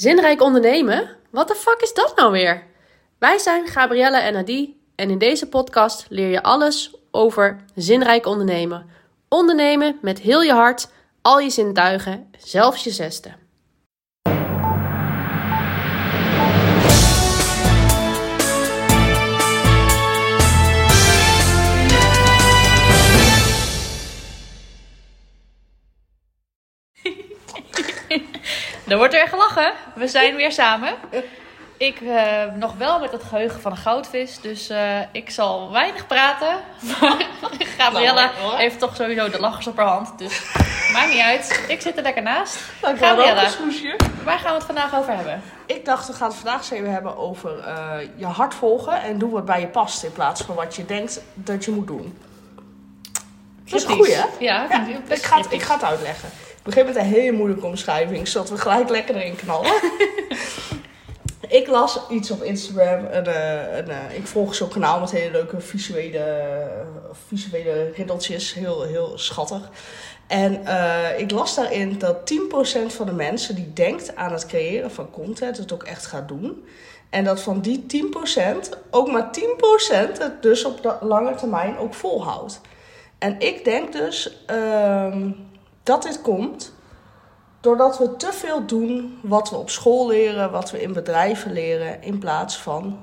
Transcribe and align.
Zinrijk 0.00 0.42
ondernemen? 0.42 1.16
Wat 1.30 1.48
de 1.48 1.54
fuck 1.54 1.80
is 1.80 1.94
dat 1.94 2.16
nou 2.16 2.32
weer? 2.32 2.66
Wij 3.18 3.38
zijn 3.38 3.66
Gabrielle 3.66 4.18
en 4.18 4.36
Adi 4.36 4.80
en 4.94 5.10
in 5.10 5.18
deze 5.18 5.48
podcast 5.48 6.06
leer 6.08 6.28
je 6.28 6.42
alles 6.42 6.94
over 7.10 7.64
zinrijk 7.74 8.26
ondernemen. 8.26 8.86
Ondernemen 9.28 9.98
met 10.02 10.18
heel 10.18 10.42
je 10.42 10.52
hart, 10.52 10.88
al 11.22 11.40
je 11.40 11.50
zintuigen, 11.50 12.30
zelfs 12.38 12.84
je 12.84 12.90
zesde. 12.90 13.39
Er 28.90 28.96
wordt 28.96 29.12
weer 29.12 29.28
gelachen. 29.28 29.72
We 29.94 30.08
zijn 30.08 30.36
weer 30.36 30.52
samen. 30.52 30.94
Ik 31.76 32.00
uh, 32.00 32.44
nog 32.54 32.74
wel 32.74 33.00
met 33.00 33.12
het 33.12 33.22
geheugen 33.22 33.60
van 33.60 33.72
een 33.72 33.78
goudvis, 33.78 34.40
dus 34.40 34.70
uh, 34.70 34.98
ik 35.12 35.30
zal 35.30 35.72
weinig 35.72 36.06
praten. 36.06 36.56
Maar 37.00 37.26
Gabriella 37.78 38.30
Nou, 38.40 38.56
heeft 38.56 38.78
toch 38.78 38.96
sowieso 38.96 39.30
de 39.30 39.40
lachers 39.40 39.66
op 39.66 39.76
haar 39.76 39.86
hand, 39.86 40.18
dus 40.18 40.42
maakt 40.92 41.10
niet 41.10 41.20
uit. 41.20 41.64
Ik 41.68 41.80
zit 41.80 41.96
er 41.96 42.02
lekker 42.02 42.22
naast. 42.22 42.58
Dankjewel, 42.80 43.16
Gabriella, 43.16 43.50
waar 44.24 44.38
gaan 44.38 44.50
we 44.50 44.56
het 44.56 44.64
vandaag 44.64 44.94
over 44.94 45.14
hebben? 45.14 45.42
Ik 45.66 45.84
dacht, 45.84 46.06
we 46.06 46.12
gaan 46.12 46.28
het 46.28 46.36
vandaag 46.36 46.58
eens 46.58 46.70
even 46.70 46.92
hebben 46.92 47.16
over 47.16 47.58
eh, 47.58 47.98
je 48.16 48.26
hart 48.26 48.54
volgen 48.54 49.02
en 49.02 49.18
doen 49.18 49.30
wat 49.30 49.44
bij 49.44 49.60
je 49.60 49.66
past 49.66 50.02
in 50.02 50.12
plaats 50.12 50.42
van 50.42 50.54
wat 50.54 50.76
je 50.76 50.86
denkt 50.86 51.20
dat 51.34 51.64
je 51.64 51.70
moet 51.70 51.86
doen. 51.86 52.18
Dat 53.64 53.80
is 53.80 53.84
goeie, 53.84 54.14
hè? 54.14 54.24
Ja, 54.38 54.64
ik 55.08 55.24
ga 55.24 55.36
het, 55.36 55.52
ik 55.52 55.62
ga 55.62 55.74
het 55.74 55.84
uitleggen. 55.84 56.28
Ik 56.60 56.66
begin 56.66 56.86
met 56.86 56.96
een 56.96 57.02
hele 57.02 57.36
moeilijke 57.36 57.66
omschrijving, 57.66 58.28
zodat 58.28 58.50
we 58.50 58.58
gelijk 58.58 58.88
lekker 58.88 59.16
erin 59.16 59.36
knallen. 59.36 59.72
ik 61.60 61.66
las 61.66 62.00
iets 62.10 62.30
op 62.30 62.42
Instagram. 62.42 63.06
En, 63.06 63.26
eh, 63.26 63.78
en, 63.78 63.88
eh, 63.88 64.16
ik 64.16 64.26
volg 64.26 64.54
zo'n 64.54 64.68
kanaal 64.68 65.00
met 65.00 65.10
hele 65.10 65.30
leuke 65.30 65.60
visuele, 65.60 66.66
visuele 67.28 67.90
riddeltjes. 67.94 68.54
Heel, 68.54 68.82
heel 68.82 69.18
schattig. 69.18 69.70
En 70.26 70.66
eh, 70.66 71.18
ik 71.18 71.30
las 71.30 71.54
daarin 71.54 71.98
dat 71.98 72.26
10% 72.26 72.94
van 72.94 73.06
de 73.06 73.12
mensen 73.12 73.54
die 73.54 73.72
denkt 73.72 74.16
aan 74.16 74.32
het 74.32 74.46
creëren 74.46 74.90
van 74.90 75.10
content 75.10 75.56
het 75.56 75.72
ook 75.72 75.82
echt 75.82 76.06
gaat 76.06 76.28
doen. 76.28 76.64
En 77.10 77.24
dat 77.24 77.40
van 77.40 77.60
die 77.60 77.86
10% 77.86 78.68
ook 78.90 79.10
maar 79.10 79.30
10% 79.30 80.18
het 80.18 80.42
dus 80.42 80.64
op 80.64 80.82
de 80.82 80.96
lange 81.00 81.34
termijn 81.34 81.78
ook 81.78 81.94
volhoudt. 81.94 82.60
En 83.18 83.40
ik 83.40 83.64
denk 83.64 83.92
dus 83.92 84.44
ehm, 84.46 85.30
dat 85.90 86.02
dit 86.02 86.20
komt 86.20 86.72
doordat 87.60 87.98
we 87.98 88.16
te 88.16 88.32
veel 88.32 88.66
doen 88.66 89.18
wat 89.22 89.50
we 89.50 89.56
op 89.56 89.70
school 89.70 90.06
leren, 90.08 90.50
wat 90.50 90.70
we 90.70 90.82
in 90.82 90.92
bedrijven 90.92 91.52
leren, 91.52 92.02
in 92.02 92.18
plaats 92.18 92.56
van 92.56 92.98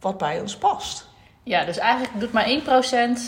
wat 0.00 0.18
bij 0.18 0.40
ons 0.40 0.56
past. 0.56 1.08
Ja, 1.42 1.64
dus 1.64 1.78
eigenlijk 1.78 2.20
doet 2.20 2.32
maar 2.32 2.46
1% 2.46 3.20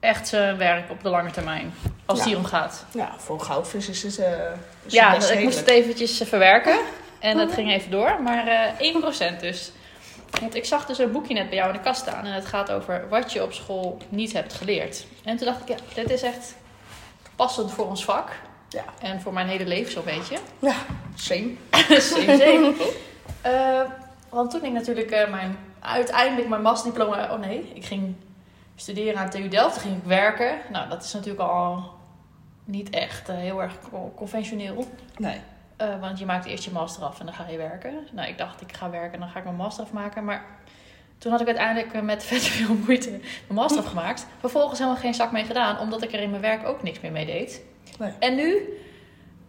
echt 0.00 0.28
zijn 0.28 0.56
werk 0.56 0.90
op 0.90 1.02
de 1.02 1.08
lange 1.08 1.30
termijn. 1.30 1.74
Als 2.06 2.18
het 2.18 2.28
Ja. 2.28 2.34
hier 2.34 2.44
om 2.44 2.50
gaat. 2.50 2.84
Ja, 2.94 3.12
voor 3.18 3.40
goudvis 3.40 3.88
is 3.88 4.02
het, 4.02 4.18
eh 4.18 4.52
is 4.84 4.92
Ja, 4.92 5.12
het 5.14 5.30
ik 5.30 5.42
moest 5.42 5.58
het 5.58 5.68
eventjes 5.68 6.22
verwerken. 6.24 6.78
En 7.18 7.38
het 7.38 7.52
ging 7.52 7.70
even 7.70 7.90
door. 7.90 8.22
Maar 8.22 8.46
eh 8.46 8.80
1% 8.80 9.40
dus. 9.40 9.72
Want 10.40 10.54
ik 10.54 10.64
zag 10.64 10.86
dus 10.86 10.98
een 10.98 11.12
boekje 11.12 11.34
net 11.34 11.48
bij 11.48 11.58
jou 11.58 11.70
in 11.70 11.76
de 11.76 11.82
kast 11.82 12.00
staan. 12.00 12.24
En 12.24 12.32
het 12.32 12.46
gaat 12.46 12.70
over 12.70 13.08
wat 13.08 13.32
je 13.32 13.42
op 13.42 13.52
school 13.52 13.98
niet 14.08 14.32
hebt 14.32 14.52
geleerd. 14.52 15.06
En 15.24 15.36
toen 15.36 15.46
dacht 15.46 15.60
ik, 15.60 15.68
ja, 15.68 15.76
dit 15.94 16.10
is 16.10 16.22
echt 16.22 16.54
passend 17.36 17.72
voor 17.72 17.86
ons 17.88 18.04
vak. 18.04 18.30
Ja. 18.68 18.84
En 19.00 19.20
voor 19.20 19.32
mijn 19.32 19.48
hele 19.48 19.66
leven 19.66 19.92
zo'n 19.92 20.04
beetje. 20.04 20.36
Ja, 20.58 20.74
same. 21.14 21.50
Same, 22.00 22.36
same. 22.38 22.74
Eh, 23.40 23.80
want 24.28 24.50
toen 24.50 24.64
ik 24.64 24.72
natuurlijk 24.72 25.10
eh, 25.10 25.30
mijn, 25.30 25.56
uiteindelijk 25.80 26.48
mijn 26.48 26.62
masterdiploma... 26.62 27.32
Oh 27.32 27.38
nee, 27.40 27.70
ik 27.74 27.84
ging 27.84 28.14
studeren 28.76 29.20
aan 29.20 29.30
TU 29.30 29.48
Delft. 29.48 29.72
Toen 29.74 29.82
ging 29.82 29.96
ik 29.96 30.04
werken. 30.04 30.58
Nou, 30.70 30.88
dat 30.88 31.02
is 31.04 31.12
natuurlijk 31.12 31.48
al 31.48 31.90
niet 32.64 32.90
echt 32.90 33.28
eh, 33.28 33.36
heel 33.36 33.62
erg 33.62 33.72
co- 33.90 34.12
conventioneel. 34.16 34.86
Nee. 35.16 35.40
Eh, 35.82 36.00
want 36.00 36.18
je 36.18 36.26
maakt 36.26 36.46
eerst 36.46 36.64
je 36.64 36.70
master 36.70 37.02
af 37.02 37.20
en 37.20 37.26
dan 37.26 37.34
ga 37.34 37.46
je 37.48 37.56
werken. 37.56 38.08
Nou, 38.12 38.28
ik 38.28 38.38
dacht, 38.38 38.60
ik 38.60 38.76
ga 38.76 38.90
werken 38.90 39.12
en 39.12 39.20
dan 39.20 39.28
ga 39.28 39.38
ik 39.38 39.44
mijn 39.44 39.56
master 39.56 39.84
afmaken. 39.84 40.24
Maar 40.24 40.44
toen 41.18 41.32
had 41.32 41.40
ik 41.40 41.46
uiteindelijk 41.46 42.02
met 42.02 42.24
vet 42.32 42.42
veel 42.42 42.74
moeite 42.74 43.10
mijn 43.10 43.22
master 43.48 43.82
afgemaakt. 43.82 44.26
Vervolgens 44.40 44.78
helemaal 44.78 45.00
geen 45.00 45.14
zak 45.14 45.32
mee 45.32 45.44
gedaan, 45.44 45.78
omdat 45.78 46.02
ik 46.02 46.12
er 46.12 46.20
in 46.20 46.30
mijn 46.30 46.42
werk 46.42 46.66
ook 46.66 46.82
niks 46.82 47.00
meer 47.00 47.12
mee 47.12 47.26
deed. 47.26 47.62
Nee. 47.98 48.12
En 48.18 48.34
nu 48.34 48.68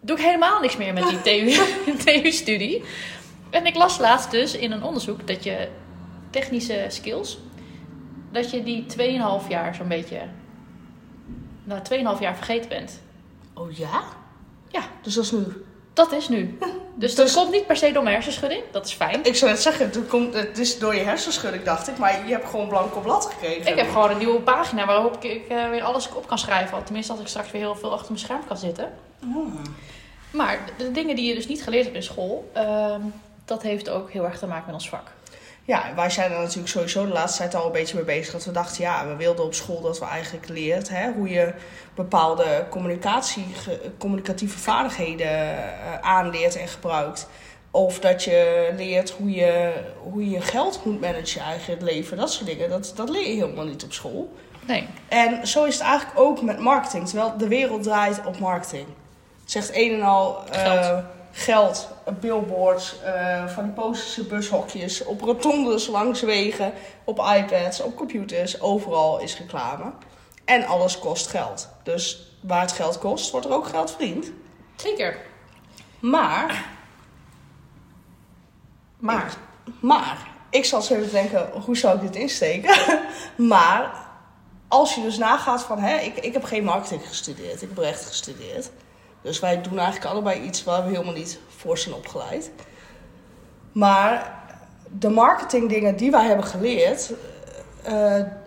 doe 0.00 0.16
ik 0.16 0.22
helemaal 0.22 0.60
niks 0.60 0.76
meer 0.76 0.92
met 0.92 1.08
die 1.08 1.22
TU 1.26 1.96
TU-studie. 2.04 2.84
En 3.50 3.66
ik 3.66 3.74
las 3.74 3.98
laatst 3.98 4.30
dus 4.30 4.56
in 4.56 4.72
een 4.72 4.82
onderzoek 4.82 5.26
dat 5.26 5.44
je 5.44 5.68
technische 6.30 6.84
skills, 6.88 7.38
dat 8.32 8.50
je 8.50 8.62
die 8.62 8.86
2,5 9.42 9.48
jaar 9.48 9.74
zo'n 9.74 9.88
beetje, 9.88 10.20
nou 11.64 11.80
2,5 12.16 12.20
jaar 12.20 12.36
vergeten 12.36 12.68
bent. 12.68 13.00
Oh 13.54 13.70
ja? 13.72 14.02
Ja. 14.68 14.82
Dus 15.02 15.14
dat 15.14 15.24
is 15.24 15.32
nu. 15.32 15.63
Dat 15.94 16.12
is 16.12 16.28
nu. 16.28 16.58
Dus 16.94 17.14
dat 17.14 17.26
Dus- 17.26 17.34
komt 17.34 17.50
niet 17.50 17.66
per 17.66 17.76
se 17.76 17.92
door 17.92 18.02
mijn 18.02 18.14
hersenschudding. 18.14 18.62
Dat 18.70 18.86
is 18.86 18.92
fijn. 18.92 19.24
Ik 19.24 19.36
zou 19.36 19.50
net 19.50 19.62
zeggen, 19.62 19.86
het, 19.86 20.06
komt, 20.08 20.34
het 20.34 20.58
is 20.58 20.78
door 20.78 20.94
je 20.94 21.00
hersenschudding, 21.02 21.64
dacht 21.64 21.88
ik. 21.88 21.98
Maar 21.98 22.26
je 22.26 22.32
hebt 22.32 22.48
gewoon 22.48 22.68
blanco 22.68 23.00
blad 23.00 23.24
gekregen. 23.26 23.66
Ik 23.66 23.76
heb 23.76 23.90
gewoon 23.90 24.10
een 24.10 24.18
nieuwe 24.18 24.40
pagina 24.40 24.86
waarop 24.86 25.16
ik, 25.16 25.30
ik 25.32 25.48
eh, 25.48 25.68
weer 25.68 25.82
alles 25.82 26.08
op 26.14 26.26
kan 26.26 26.38
schrijven. 26.38 26.84
Tenminste, 26.84 27.12
als 27.12 27.20
ik 27.20 27.26
straks 27.26 27.50
weer 27.50 27.60
heel 27.60 27.76
veel 27.76 27.92
achter 27.92 28.08
mijn 28.12 28.24
scherm 28.24 28.46
kan 28.46 28.56
zitten. 28.56 28.92
Hmm. 29.20 29.60
Maar 30.30 30.58
de, 30.76 30.84
de 30.84 30.90
dingen 30.90 31.16
die 31.16 31.28
je 31.28 31.34
dus 31.34 31.46
niet 31.48 31.62
geleerd 31.62 31.84
hebt 31.84 31.96
in 31.96 32.02
school, 32.02 32.50
ehm, 32.52 33.00
dat 33.44 33.62
heeft 33.62 33.88
ook 33.88 34.10
heel 34.10 34.24
erg 34.24 34.38
te 34.38 34.46
maken 34.46 34.64
met 34.66 34.74
ons 34.74 34.88
vak. 34.88 35.10
Ja, 35.66 35.94
wij 35.94 36.10
zijn 36.10 36.32
er 36.32 36.38
natuurlijk 36.38 36.68
sowieso 36.68 37.06
de 37.06 37.12
laatste 37.12 37.38
tijd 37.38 37.54
al 37.54 37.66
een 37.66 37.72
beetje 37.72 37.96
mee 37.96 38.04
bezig. 38.04 38.32
Dat 38.32 38.44
we 38.44 38.50
dachten, 38.50 38.82
ja, 38.82 39.06
we 39.06 39.16
wilden 39.16 39.44
op 39.44 39.54
school 39.54 39.80
dat 39.80 39.98
we 39.98 40.04
eigenlijk 40.04 40.48
leert 40.48 40.88
hè, 40.88 41.12
hoe 41.12 41.28
je 41.28 41.52
bepaalde 41.94 42.66
communicatie, 42.70 43.46
communicatieve 43.98 44.58
vaardigheden 44.58 45.26
eh, 45.26 45.98
aanleert 46.00 46.56
en 46.56 46.68
gebruikt. 46.68 47.28
Of 47.70 48.00
dat 48.00 48.24
je 48.24 48.70
leert 48.76 49.10
hoe 49.10 49.30
je, 49.30 49.72
hoe 50.02 50.30
je 50.30 50.40
geld 50.40 50.84
moet 50.84 51.00
managen 51.00 51.40
eigenlijk 51.40 51.80
het 51.80 51.90
leven. 51.90 52.16
Dat 52.16 52.32
soort 52.32 52.46
dingen. 52.46 52.68
Dat, 52.70 52.92
dat 52.96 53.08
leer 53.08 53.28
je 53.28 53.34
helemaal 53.34 53.64
niet 53.64 53.84
op 53.84 53.92
school. 53.92 54.32
Nee. 54.66 54.86
En 55.08 55.46
zo 55.46 55.64
is 55.64 55.74
het 55.74 55.82
eigenlijk 55.82 56.18
ook 56.18 56.42
met 56.42 56.58
marketing. 56.58 57.08
Terwijl 57.08 57.36
de 57.36 57.48
wereld 57.48 57.82
draait 57.82 58.20
op 58.26 58.38
marketing. 58.38 58.86
Het 59.40 59.50
zegt 59.50 59.70
een 59.72 59.92
en 59.92 60.02
al 60.02 60.44
eh, 60.50 60.60
Geld. 60.60 61.04
Geld, 61.36 61.88
billboards, 62.20 63.00
eh, 63.02 63.46
van 63.46 63.64
die 63.64 63.72
posters 63.72 64.26
bushokjes, 64.26 65.04
op 65.04 65.20
rotondes, 65.20 65.86
langs 65.86 66.20
wegen, 66.20 66.72
op 67.04 67.18
iPads, 67.18 67.80
op 67.80 67.96
computers. 67.96 68.60
Overal 68.60 69.20
is 69.20 69.38
reclame. 69.38 69.92
En 70.44 70.66
alles 70.66 70.98
kost 70.98 71.26
geld. 71.26 71.68
Dus 71.82 72.32
waar 72.40 72.60
het 72.60 72.72
geld 72.72 72.98
kost, 72.98 73.30
wordt 73.30 73.46
er 73.46 73.52
ook 73.52 73.66
geld 73.66 73.90
verdiend. 73.90 74.30
Zeker. 74.76 75.18
Maar, 76.00 76.64
Maar. 78.98 79.36
maar, 79.80 80.28
ik 80.50 80.64
zat 80.64 80.84
zo 80.84 80.94
even 80.94 81.06
te 81.06 81.12
denken, 81.12 81.50
hoe 81.64 81.76
zou 81.76 81.96
ik 81.96 82.00
dit 82.00 82.16
insteken? 82.16 82.76
maar, 83.54 84.06
als 84.68 84.94
je 84.94 85.02
dus 85.02 85.18
nagaat 85.18 85.62
van, 85.62 85.78
hè, 85.78 85.98
ik, 85.98 86.16
ik 86.16 86.32
heb 86.32 86.44
geen 86.44 86.64
marketing 86.64 87.08
gestudeerd, 87.08 87.62
ik 87.62 87.68
heb 87.68 87.78
recht 87.78 88.06
gestudeerd. 88.06 88.70
Dus 89.24 89.40
wij 89.40 89.60
doen 89.60 89.78
eigenlijk 89.78 90.10
allebei 90.10 90.40
iets 90.40 90.64
waar 90.64 90.84
we 90.84 90.90
helemaal 90.90 91.14
niet 91.14 91.38
voor 91.56 91.78
zijn 91.78 91.94
opgeleid. 91.94 92.50
Maar 93.72 94.42
de 94.98 95.08
marketingdingen 95.08 95.96
die 95.96 96.10
wij 96.10 96.24
hebben 96.24 96.46
geleerd, 96.46 97.12
eh, 97.82 97.92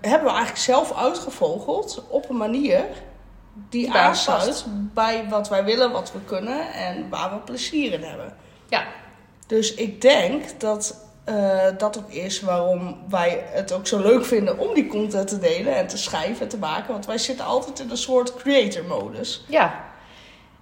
hebben 0.01 0.23
we 0.23 0.29
eigenlijk 0.29 0.57
zelf 0.57 0.97
uitgevogeld 0.97 2.03
op 2.07 2.29
een 2.29 2.37
manier 2.37 2.83
die 3.69 3.91
aansluit 3.91 4.65
bij 4.93 5.25
wat 5.29 5.49
wij 5.49 5.63
willen, 5.63 5.91
wat 5.91 6.11
we 6.11 6.19
kunnen 6.25 6.73
en 6.73 7.09
waar 7.09 7.29
we 7.29 7.37
plezier 7.37 7.93
in 7.93 8.03
hebben. 8.03 8.35
Ja. 8.69 8.83
Dus 9.47 9.73
ik 9.73 10.01
denk 10.01 10.59
dat 10.59 11.05
eh, 11.23 11.67
dat 11.77 11.97
ook 11.97 12.11
is 12.11 12.41
waarom 12.41 12.97
wij 13.09 13.43
het 13.45 13.71
ook 13.71 13.87
zo 13.87 13.99
leuk 13.99 14.25
vinden 14.25 14.59
om 14.59 14.73
die 14.73 14.87
content 14.87 15.27
te 15.27 15.39
delen 15.39 15.75
en 15.75 15.87
te 15.87 15.97
schrijven 15.97 16.41
en 16.41 16.47
te 16.47 16.57
maken. 16.57 16.91
Want 16.91 17.05
wij 17.05 17.17
zitten 17.17 17.45
altijd 17.45 17.79
in 17.79 17.89
een 17.89 17.97
soort 17.97 18.35
creator-modus. 18.35 19.45
Ja. 19.47 19.85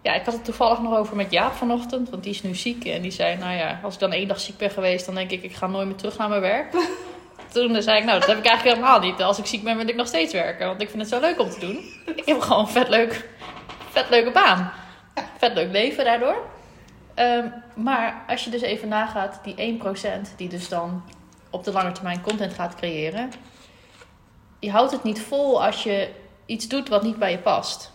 Ja, 0.05 0.13
ik 0.13 0.25
had 0.25 0.33
het 0.33 0.45
toevallig 0.45 0.81
nog 0.81 0.97
over 0.97 1.15
met 1.15 1.31
Jaap 1.31 1.53
vanochtend, 1.53 2.09
want 2.09 2.23
die 2.23 2.33
is 2.33 2.43
nu 2.43 2.55
ziek. 2.55 2.85
En 2.85 3.01
die 3.01 3.11
zei, 3.11 3.37
nou 3.37 3.55
ja, 3.55 3.79
als 3.83 3.93
ik 3.93 3.99
dan 3.99 4.11
één 4.11 4.27
dag 4.27 4.39
ziek 4.39 4.57
ben 4.57 4.69
geweest, 4.69 5.05
dan 5.05 5.15
denk 5.15 5.31
ik, 5.31 5.43
ik 5.43 5.55
ga 5.55 5.67
nooit 5.67 5.87
meer 5.87 5.95
terug 5.95 6.17
naar 6.17 6.29
mijn 6.29 6.41
werk. 6.41 6.71
Toen 7.53 7.81
zei 7.81 7.97
ik, 7.97 8.05
nou, 8.05 8.19
dat 8.19 8.27
heb 8.27 8.37
ik 8.37 8.45
eigenlijk 8.45 8.77
helemaal 8.77 8.99
niet. 8.99 9.21
Als 9.21 9.37
ik 9.37 9.45
ziek 9.45 9.63
ben, 9.63 9.77
wil 9.77 9.87
ik 9.87 9.95
nog 9.95 10.07
steeds 10.07 10.33
werken, 10.33 10.67
want 10.67 10.81
ik 10.81 10.89
vind 10.89 11.01
het 11.01 11.11
zo 11.11 11.19
leuk 11.19 11.39
om 11.39 11.49
te 11.49 11.59
doen. 11.59 11.77
Ik 12.15 12.25
heb 12.25 12.39
gewoon 12.39 12.59
een 12.59 12.67
vet 12.67 12.89
leuk, 12.89 13.29
vet 13.89 14.09
leuke 14.09 14.31
baan. 14.31 14.71
Vet 15.37 15.53
leuk 15.53 15.71
leven 15.71 16.05
daardoor. 16.05 16.45
Ehm, 17.13 17.47
maar 17.75 18.23
als 18.27 18.43
je 18.43 18.49
dus 18.49 18.61
even 18.61 18.87
nagaat, 18.87 19.39
die 19.43 19.55
1% 19.57 20.33
die 20.37 20.49
dus 20.49 20.69
dan 20.69 21.03
op 21.49 21.63
de 21.63 21.71
lange 21.71 21.91
termijn 21.91 22.21
content 22.21 22.53
gaat 22.53 22.75
creëren. 22.75 23.31
Je 24.59 24.71
houdt 24.71 24.91
het 24.91 25.03
niet 25.03 25.21
vol 25.21 25.63
als 25.63 25.83
je 25.83 26.09
iets 26.45 26.67
doet 26.67 26.89
wat 26.89 27.03
niet 27.03 27.17
bij 27.17 27.31
je 27.31 27.37
past. 27.37 27.91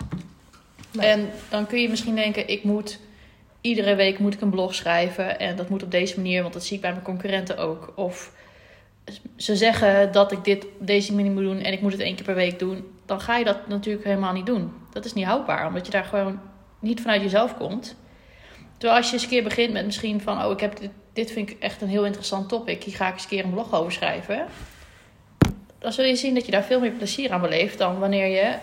En 0.99 1.31
dan 1.49 1.67
kun 1.67 1.81
je 1.81 1.89
misschien 1.89 2.15
denken, 2.15 2.49
ik 2.49 2.65
moet 2.65 2.99
iedere 3.61 3.95
week 3.95 4.19
moet 4.19 4.35
ik 4.35 4.41
een 4.41 4.51
blog 4.51 4.75
schrijven 4.75 5.39
en 5.39 5.57
dat 5.57 5.69
moet 5.69 5.83
op 5.83 5.91
deze 5.91 6.17
manier, 6.17 6.43
want 6.43 6.55
dat 6.55 6.65
zie 6.65 6.77
ik 6.77 6.83
bij 6.83 6.91
mijn 6.91 7.05
concurrenten 7.05 7.59
ook. 7.59 7.93
Of 7.97 8.33
ze 9.37 9.57
zeggen 9.57 10.13
dat 10.13 10.33
ik 10.33 10.45
dit 10.45 10.65
op 10.65 10.87
deze 10.87 11.15
manier 11.15 11.31
moet 11.31 11.43
doen 11.43 11.61
en 11.61 11.73
ik 11.73 11.81
moet 11.81 11.93
het 11.93 12.01
één 12.01 12.15
keer 12.15 12.25
per 12.25 12.35
week 12.35 12.59
doen, 12.59 12.85
dan 13.07 13.21
ga 13.21 13.37
je 13.37 13.45
dat 13.45 13.69
natuurlijk 13.69 14.05
helemaal 14.05 14.33
niet 14.33 14.47
doen. 14.47 14.73
Dat 14.93 15.05
is 15.05 15.13
niet 15.13 15.25
houdbaar, 15.25 15.67
omdat 15.67 15.87
je 15.87 15.93
daar 15.93 16.05
gewoon 16.05 16.41
niet 16.79 17.01
vanuit 17.01 17.23
jezelf 17.23 17.57
komt. 17.57 17.97
Terwijl 18.77 18.99
als 18.99 19.07
je 19.07 19.13
eens 19.13 19.23
een 19.23 19.29
keer 19.29 19.43
begint 19.43 19.73
met 19.73 19.85
misschien 19.85 20.21
van, 20.21 20.45
oh, 20.45 20.51
ik 20.51 20.61
heb 20.61 20.81
dit, 20.81 20.91
dit 21.13 21.31
vind 21.31 21.51
ik 21.51 21.57
echt 21.61 21.83
een 21.83 21.89
heel 21.89 22.05
interessant 22.05 22.49
topic, 22.49 22.83
hier 22.83 22.95
ga 22.95 23.07
ik 23.07 23.13
eens 23.13 23.23
een 23.23 23.29
keer 23.29 23.45
een 23.45 23.51
blog 23.51 23.75
over 23.75 23.93
schrijven. 23.93 24.47
Dan 25.79 25.93
zul 25.93 26.05
je 26.05 26.17
zien 26.17 26.35
dat 26.35 26.47
je 26.47 26.53
daar 26.53 26.63
veel 26.63 26.81
meer 26.81 26.91
plezier 26.91 27.33
aan 27.33 27.41
beleeft 27.41 27.79
dan 27.79 27.99
wanneer 27.99 28.27
je 28.27 28.55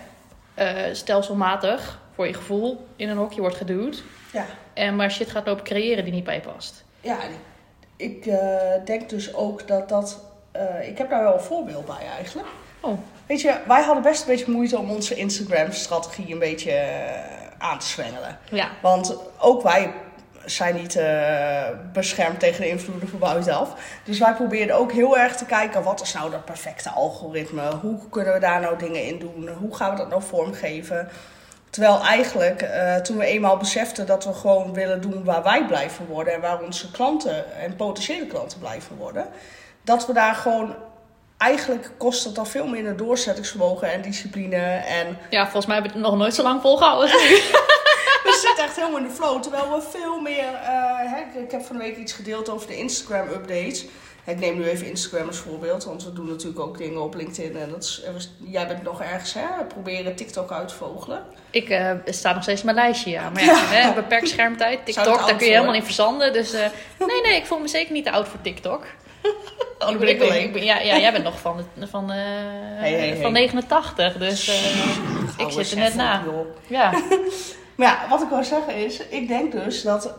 eh, 0.54 0.94
stelselmatig, 0.94 2.00
voor 2.18 2.26
je 2.26 2.34
gevoel, 2.34 2.86
in 2.96 3.08
een 3.08 3.16
hokje 3.16 3.40
wordt 3.40 3.56
geduwd. 3.56 4.02
Ja. 4.32 4.44
En 4.74 4.96
maar 4.96 5.10
shit 5.10 5.30
gaat 5.30 5.46
lopen 5.46 5.64
creëren 5.64 6.04
die 6.04 6.12
niet 6.12 6.24
bij 6.24 6.34
je 6.34 6.40
past. 6.40 6.84
Ja, 7.00 7.16
ik 7.96 8.26
eh, 8.26 8.38
denk 8.84 9.08
dus 9.08 9.34
ook 9.34 9.68
dat 9.68 9.88
dat... 9.88 10.20
eh, 10.52 10.88
ik 10.88 10.98
heb 10.98 11.10
daar 11.10 11.22
wel 11.22 11.34
een 11.34 11.40
voorbeeld 11.40 11.86
bij 11.86 12.06
eigenlijk. 12.16 12.48
Oh, 12.80 12.98
Weet 13.26 13.40
je, 13.40 13.56
wij 13.66 13.82
hadden 13.82 14.02
best 14.02 14.20
een 14.20 14.26
beetje 14.26 14.50
moeite 14.52 14.78
om 14.78 14.90
onze 14.90 15.14
Instagram-strategie 15.14 16.32
een 16.32 16.38
beetje 16.38 16.70
eh, 16.70 17.20
aan 17.58 17.78
te 17.78 17.86
zwengelen. 17.86 18.38
ja. 18.50 18.68
Want 18.82 19.16
ook 19.38 19.62
wij 19.62 19.92
zijn 20.44 20.74
niet 20.74 21.00
beschermd 21.92 22.40
tegen 22.40 22.60
de 22.60 22.68
invloeden 22.68 23.08
van 23.08 23.18
buitenaf. 23.18 23.74
Dus 24.04 24.18
wij 24.18 24.34
probeerden 24.34 24.76
ook 24.76 24.92
heel 24.92 25.18
erg 25.18 25.36
te 25.36 25.44
kijken, 25.44 25.82
wat 25.82 26.00
is 26.00 26.12
nou 26.12 26.30
dat 26.30 26.44
perfecte 26.44 26.90
algoritme? 26.90 27.74
Hoe 27.74 28.08
kunnen 28.10 28.32
we 28.32 28.40
daar 28.40 28.60
nou 28.60 28.78
dingen 28.78 29.04
in 29.04 29.18
doen? 29.18 29.48
Hoe 29.48 29.76
gaan 29.76 29.90
we 29.90 29.96
dat 29.96 30.08
nou 30.08 30.22
vormgeven? 30.22 31.08
Terwijl 31.70 32.00
eigenlijk, 32.02 32.62
eh, 32.62 32.96
toen 32.96 33.16
we 33.16 33.24
eenmaal 33.24 33.56
beseften 33.56 34.06
dat 34.06 34.24
we 34.24 34.32
gewoon 34.32 34.72
willen 34.74 35.00
doen 35.00 35.24
waar 35.24 35.42
wij 35.42 35.66
blij 35.66 35.90
van 35.90 36.06
worden... 36.06 36.34
en 36.34 36.40
waar 36.40 36.62
onze 36.62 36.90
klanten 36.90 37.56
en 37.60 37.76
potentiële 37.76 38.26
klanten 38.26 38.58
blij 38.58 38.80
van 38.80 38.96
worden... 38.96 39.26
dat 39.84 40.06
we 40.06 40.12
daar 40.12 40.34
gewoon... 40.34 40.74
Eigenlijk 41.36 41.90
kost 41.98 42.24
het 42.24 42.34
dan 42.34 42.46
veel 42.46 42.66
minder 42.66 42.96
doorzettingsvermogen 42.96 43.92
en 43.92 44.02
discipline 44.02 44.56
en 44.76 45.18
ja, 45.30 45.42
volgens 45.42 45.66
mij 45.66 45.76
heb 45.76 45.84
ik 45.84 45.92
het 45.92 46.00
nog 46.02 46.16
nooit 46.16 46.34
zo 46.34 46.42
lang 46.42 46.60
volgehouden. 46.60 47.08
we 48.24 48.38
zitten 48.46 48.64
echt 48.64 48.76
helemaal 48.76 48.98
in 48.98 49.04
de 49.06 49.10
flow. 49.10 49.42
Terwijl 49.42 49.70
we 49.70 49.82
veel 49.98 50.20
meer. 50.20 50.54
eh, 50.54 51.12
hè, 51.12 51.18
ik- 51.20 51.44
ik 51.44 51.50
heb 51.50 51.62
van 51.64 51.76
de 51.76 51.82
week 51.82 51.96
iets 51.96 52.12
gedeeld 52.12 52.48
over 52.48 52.66
de 52.66 52.76
Instagram-updates. 52.76 53.84
Ik 54.28 54.38
neem 54.38 54.56
nu 54.56 54.68
even 54.68 54.86
Instagram 54.86 55.26
als 55.26 55.36
voorbeeld, 55.36 55.84
want 55.84 56.04
we 56.04 56.12
doen 56.12 56.28
natuurlijk 56.28 56.60
ook 56.60 56.78
dingen 56.78 57.02
op 57.02 57.14
LinkedIn. 57.14 57.56
En 57.56 57.70
dat 57.70 57.82
is, 57.82 58.30
jij 58.38 58.66
bent 58.66 58.82
nog 58.82 59.02
ergens, 59.02 59.34
hè? 59.34 59.64
Proberen 59.68 60.14
TikTok 60.14 60.52
uit 60.52 60.68
te 60.68 60.74
vogelen. 60.74 61.22
Ik 61.50 61.68
eh, 61.68 61.90
sta 62.04 62.32
nog 62.32 62.42
steeds 62.42 62.60
in 62.60 62.66
mijn 62.66 62.76
lijstje, 62.78 63.10
ja. 63.10 63.30
Maar 63.30 63.44
ja, 63.44 63.64
hè, 63.64 63.92
beperkt 63.94 64.28
schermtijd. 64.28 64.84
TikTok, 64.84 65.26
daar 65.26 65.36
kun 65.36 65.46
je 65.46 65.52
helemaal 65.52 65.74
in 65.74 65.82
verzanden. 65.82 66.32
Dus 66.32 66.52
eh, 66.52 66.66
nee, 66.98 67.20
nee, 67.22 67.36
ik 67.36 67.46
voel 67.46 67.58
me 67.58 67.68
zeker 67.68 67.92
niet 67.92 68.04
te 68.04 68.10
oud 68.10 68.28
voor 68.28 68.40
TikTok. 68.40 68.86
Oh, 69.78 69.90
ik 69.90 69.98
ben, 69.98 70.08
ik 70.08 70.18
ben, 70.18 70.42
ik 70.42 70.52
ben- 70.52 70.64
ja, 70.64 70.78
ja, 70.78 70.98
jij 70.98 71.12
bent 71.12 71.24
nog 71.24 71.40
van, 71.40 71.64
de, 71.74 71.86
van, 71.86 72.10
eh, 72.10 72.16
Hey, 72.16 72.92
hey, 72.92 73.08
hey. 73.08 73.16
van 73.20 73.32
89, 73.32 74.16
dus 74.16 74.48
ik 75.38 75.50
zit 75.50 75.70
er 75.70 75.78
net 75.78 75.94
na. 75.94 76.22
Ja, 76.66 77.02
Maar 77.76 77.86
ja, 77.86 78.08
wat 78.08 78.22
ik 78.22 78.28
wil 78.28 78.44
zeggen 78.44 78.74
is, 78.74 78.98
ik 79.08 79.28
denk 79.28 79.52
dus 79.52 79.82
dat 79.82 80.14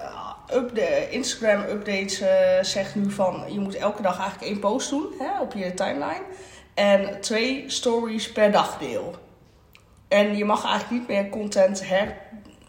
up 0.53 0.75
de 0.75 1.09
Instagram-updates 1.09 2.19
eh, 2.19 2.63
zegt 2.63 2.95
nu 2.95 3.11
van 3.11 3.43
je 3.47 3.59
moet 3.59 3.75
elke 3.75 4.01
dag 4.01 4.19
eigenlijk 4.19 4.51
één 4.51 4.59
post 4.59 4.89
doen 4.89 5.13
hè, 5.19 5.41
op 5.41 5.53
je 5.53 5.73
timeline. 5.73 6.23
En 6.73 7.21
twee 7.21 7.63
stories 7.67 8.31
per 8.31 8.51
dag 8.51 8.77
deel. 8.77 9.15
En 10.07 10.37
je 10.37 10.45
mag 10.45 10.65
eigenlijk 10.65 10.91
niet 10.91 11.07
meer 11.07 11.29
content 11.29 11.87
her, 11.87 12.17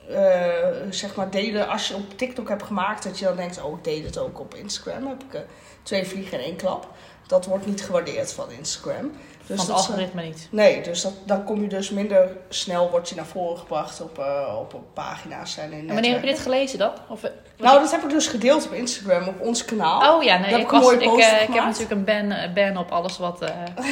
eh, 0.09 0.91
zeg 0.91 1.15
maar 1.15 1.31
delen 1.31 1.69
als 1.69 1.88
je 1.88 1.94
op 1.94 2.19
TikTok 2.19 2.49
hebt 2.49 2.62
gemaakt. 2.62 3.03
Dat 3.03 3.19
je 3.19 3.25
dan 3.25 3.37
denkt, 3.37 3.62
oh 3.62 3.79
ik 3.79 3.85
deel 3.85 4.03
het 4.03 4.19
ook 4.19 4.41
op 4.41 4.55
Instagram. 4.55 5.06
Heb 5.06 5.23
ik 5.23 5.35
eh, 5.35 5.41
twee 5.82 6.05
vliegen 6.06 6.38
in 6.38 6.44
één 6.44 6.56
klap. 6.56 6.88
Dat 7.31 7.47
wordt 7.47 7.67
niet 7.67 7.82
gewaardeerd 7.82 8.32
van 8.32 8.50
Instagram. 8.50 9.12
Dus 9.47 9.56
van 9.56 9.67
het 9.67 9.75
algoritme 9.75 10.23
niet. 10.23 10.49
Nee, 10.50 10.82
dus 10.82 11.03
dat, 11.03 11.12
dan 11.25 11.44
kom 11.44 11.62
je 11.62 11.69
dus 11.69 11.91
minder 11.91 12.37
snel 12.49 12.91
wordt 12.91 13.09
je 13.09 13.15
naar 13.15 13.27
voren 13.27 13.59
gebracht 13.59 14.00
op, 14.00 14.19
eh, 14.19 14.56
op, 14.61 14.75
op 14.75 14.85
pagina's 14.94 15.56
en 15.59 15.73
in 15.73 15.88
En 15.88 15.94
wanneer 15.94 16.12
heb 16.12 16.23
je 16.23 16.29
dit 16.29 16.38
gelezen 16.38 16.79
dan? 16.79 16.91
Of, 17.09 17.23
eh, 17.23 17.31
Nou, 17.56 17.81
dat 17.81 17.91
heb 17.91 18.03
ik 18.03 18.11
dus 18.11 18.27
gedeeld 18.27 18.65
op 18.67 18.73
Instagram, 18.73 19.29
op 19.29 19.41
ons 19.41 19.65
kanaal. 19.65 20.17
Oh 20.17 20.23
ja, 20.23 20.38
nee, 20.38 20.50
heb 20.50 20.59
ik, 20.61 20.65
ik 20.65 20.71
was, 20.71 20.93
ik, 20.93 21.00
eh, 21.03 21.43
ik 21.43 21.55
heb 21.55 21.65
natuurlijk 21.65 21.91
een 21.91 22.05
ban, 22.05 22.55
ban 22.55 22.77
op 22.77 22.91
alles 22.91 23.19
wat 23.19 23.44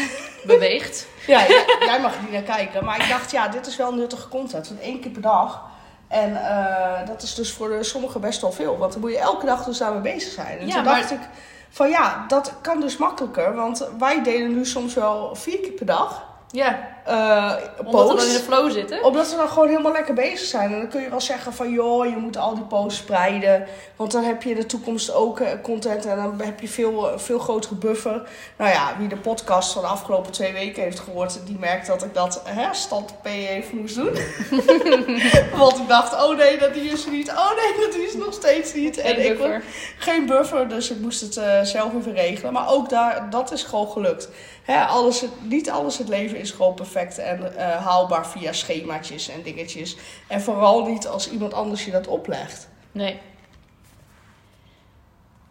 beweegt. 0.53 1.07
Ja, 1.27 1.39
jij, 1.49 1.65
jij 1.81 2.01
mag 2.01 2.21
niet 2.21 2.33
naar 2.33 2.57
kijken. 2.57 2.85
Maar 2.85 3.03
ik 3.03 3.09
dacht, 3.09 3.31
ja, 3.31 3.49
dit 3.49 3.67
is 3.67 3.77
wel 3.77 3.95
nuttige 3.95 4.29
content. 4.29 4.69
Want 4.69 4.81
één 4.81 5.01
keer 5.01 5.11
per 5.11 5.23
dag. 5.23 5.63
En 6.09 6.41
dat 7.07 7.23
is 7.23 7.35
dus 7.35 7.53
voor 7.53 7.85
sommigen 7.85 8.21
best 8.21 8.41
wel 8.41 8.53
veel. 8.53 8.79
Want 8.79 8.93
dan 8.93 9.01
moet 9.01 9.11
je 9.11 9.19
elke 9.19 9.47
dag 9.47 9.65
dus 9.65 9.79
daarmee 9.79 10.15
bezig 10.15 10.33
zijn. 10.33 10.59
En 10.59 10.67
Ja, 10.67 10.75
toen 10.75 10.85
maar- 10.85 10.99
dacht 10.99 11.11
ik 11.11 11.21
van 11.71 11.89
ja, 11.89 12.25
dat 12.29 12.55
kan 12.61 12.81
dus 12.81 12.97
makkelijker. 12.97 13.55
Want 13.55 13.89
wij 13.99 14.23
delen 14.23 14.55
nu 14.55 14.65
soms 14.65 14.95
wel 14.95 15.35
vier 15.35 15.61
keer 15.61 15.73
per 15.73 15.87
dag 15.87 16.27
Ja, 16.51 16.98
eh 17.09 17.53
omdat 17.85 18.09
we 18.09 18.17
dan 18.17 18.27
in 18.27 18.33
de 18.33 18.39
flow 18.39 18.71
zitten. 18.71 19.05
Omdat 19.05 19.31
we 19.31 19.37
dan 19.37 19.49
gewoon 19.49 19.69
helemaal 19.69 19.93
lekker 19.93 20.15
bezig 20.15 20.47
zijn. 20.47 20.73
En 20.73 20.79
dan 20.79 20.89
kun 20.89 21.01
je 21.01 21.11
wel 21.11 21.21
zeggen 21.21 21.53
van 21.53 21.73
joh, 21.73 22.07
je 22.07 22.17
moet 22.17 22.37
al 22.37 22.55
die 22.55 22.65
posts 22.65 22.99
spreiden. 22.99 23.67
Want 23.97 24.13
dan 24.13 24.25
heb 24.25 24.43
je 24.43 24.51
in 24.51 24.57
de 24.57 24.67
toekomst 24.67 25.13
ook 25.13 25.41
eh, 25.41 25.49
content 25.63 26.07
en 26.07 26.17
dan 26.17 26.41
heb 26.41 26.61
je 26.61 26.69
veel, 26.69 27.11
eh, 27.11 27.19
veel 27.19 27.39
grotere 27.39 27.75
buffer. 27.75 28.29
Nou 28.57 28.71
ja, 28.71 28.95
wie 28.99 29.09
de 29.09 29.17
podcast 29.17 29.73
van 29.73 29.83
de 29.83 29.89
afgelopen 29.89 30.33
twee 30.33 30.53
weken 30.53 30.83
heeft 30.83 31.01
gehoord, 31.01 31.47
die 31.47 31.59
merkt 31.59 31.87
dat 31.87 32.05
ik 32.05 32.15
dat 32.15 32.43
hè, 32.45 32.75
stand 32.75 33.23
P 33.23 33.27
even 33.27 33.77
moest 33.77 33.95
doen. 33.95 34.13
Want 35.61 35.79
ik 35.79 35.89
dacht, 35.89 36.25
oh 36.25 36.37
nee, 36.37 36.59
dat 36.59 36.75
die 36.75 36.91
is 36.91 37.05
er 37.05 37.11
niet. 37.11 37.31
Oh 37.31 37.51
nee, 37.57 37.87
dat 37.87 37.93
die 37.93 38.07
is 38.07 38.15
nog 38.15 38.33
steeds 38.33 38.75
niet. 38.75 38.97
Geen 38.97 39.15
en 39.15 39.25
ik 39.25 39.39
buffer. 39.39 39.63
geen 39.99 40.27
buffer, 40.27 40.69
dus 40.69 40.91
ik 40.91 40.99
moest 41.01 41.21
het 41.21 41.67
zelf 41.69 41.95
even 41.95 42.15
regelen. 42.15 42.53
Maar 42.53 42.69
ook 42.69 42.89
daar, 42.89 43.31
dat 43.31 43.53
is 43.53 43.63
gewoon 43.63 43.89
gelukt. 43.89 44.29
Hè, 44.63 44.85
alles, 44.85 45.25
niet 45.43 45.71
alles 45.71 45.99
het 45.99 46.09
leven 46.09 46.39
is 46.39 46.51
gewoon 46.51 46.75
perfect 46.75 46.98
en 47.07 47.57
eh, 47.57 47.85
haalbaar 47.87 48.27
via 48.27 48.53
schemaatjes 48.53 49.29
en 49.29 49.43
dingetjes. 49.43 49.97
En 50.27 50.41
vooral 50.41 50.87
niet 50.87 51.07
als 51.07 51.31
iemand 51.31 51.55
anders 51.55 51.85
je 51.85 51.91
dat 51.91 52.07
oplegt. 52.07 52.69
Nee. 52.93 53.19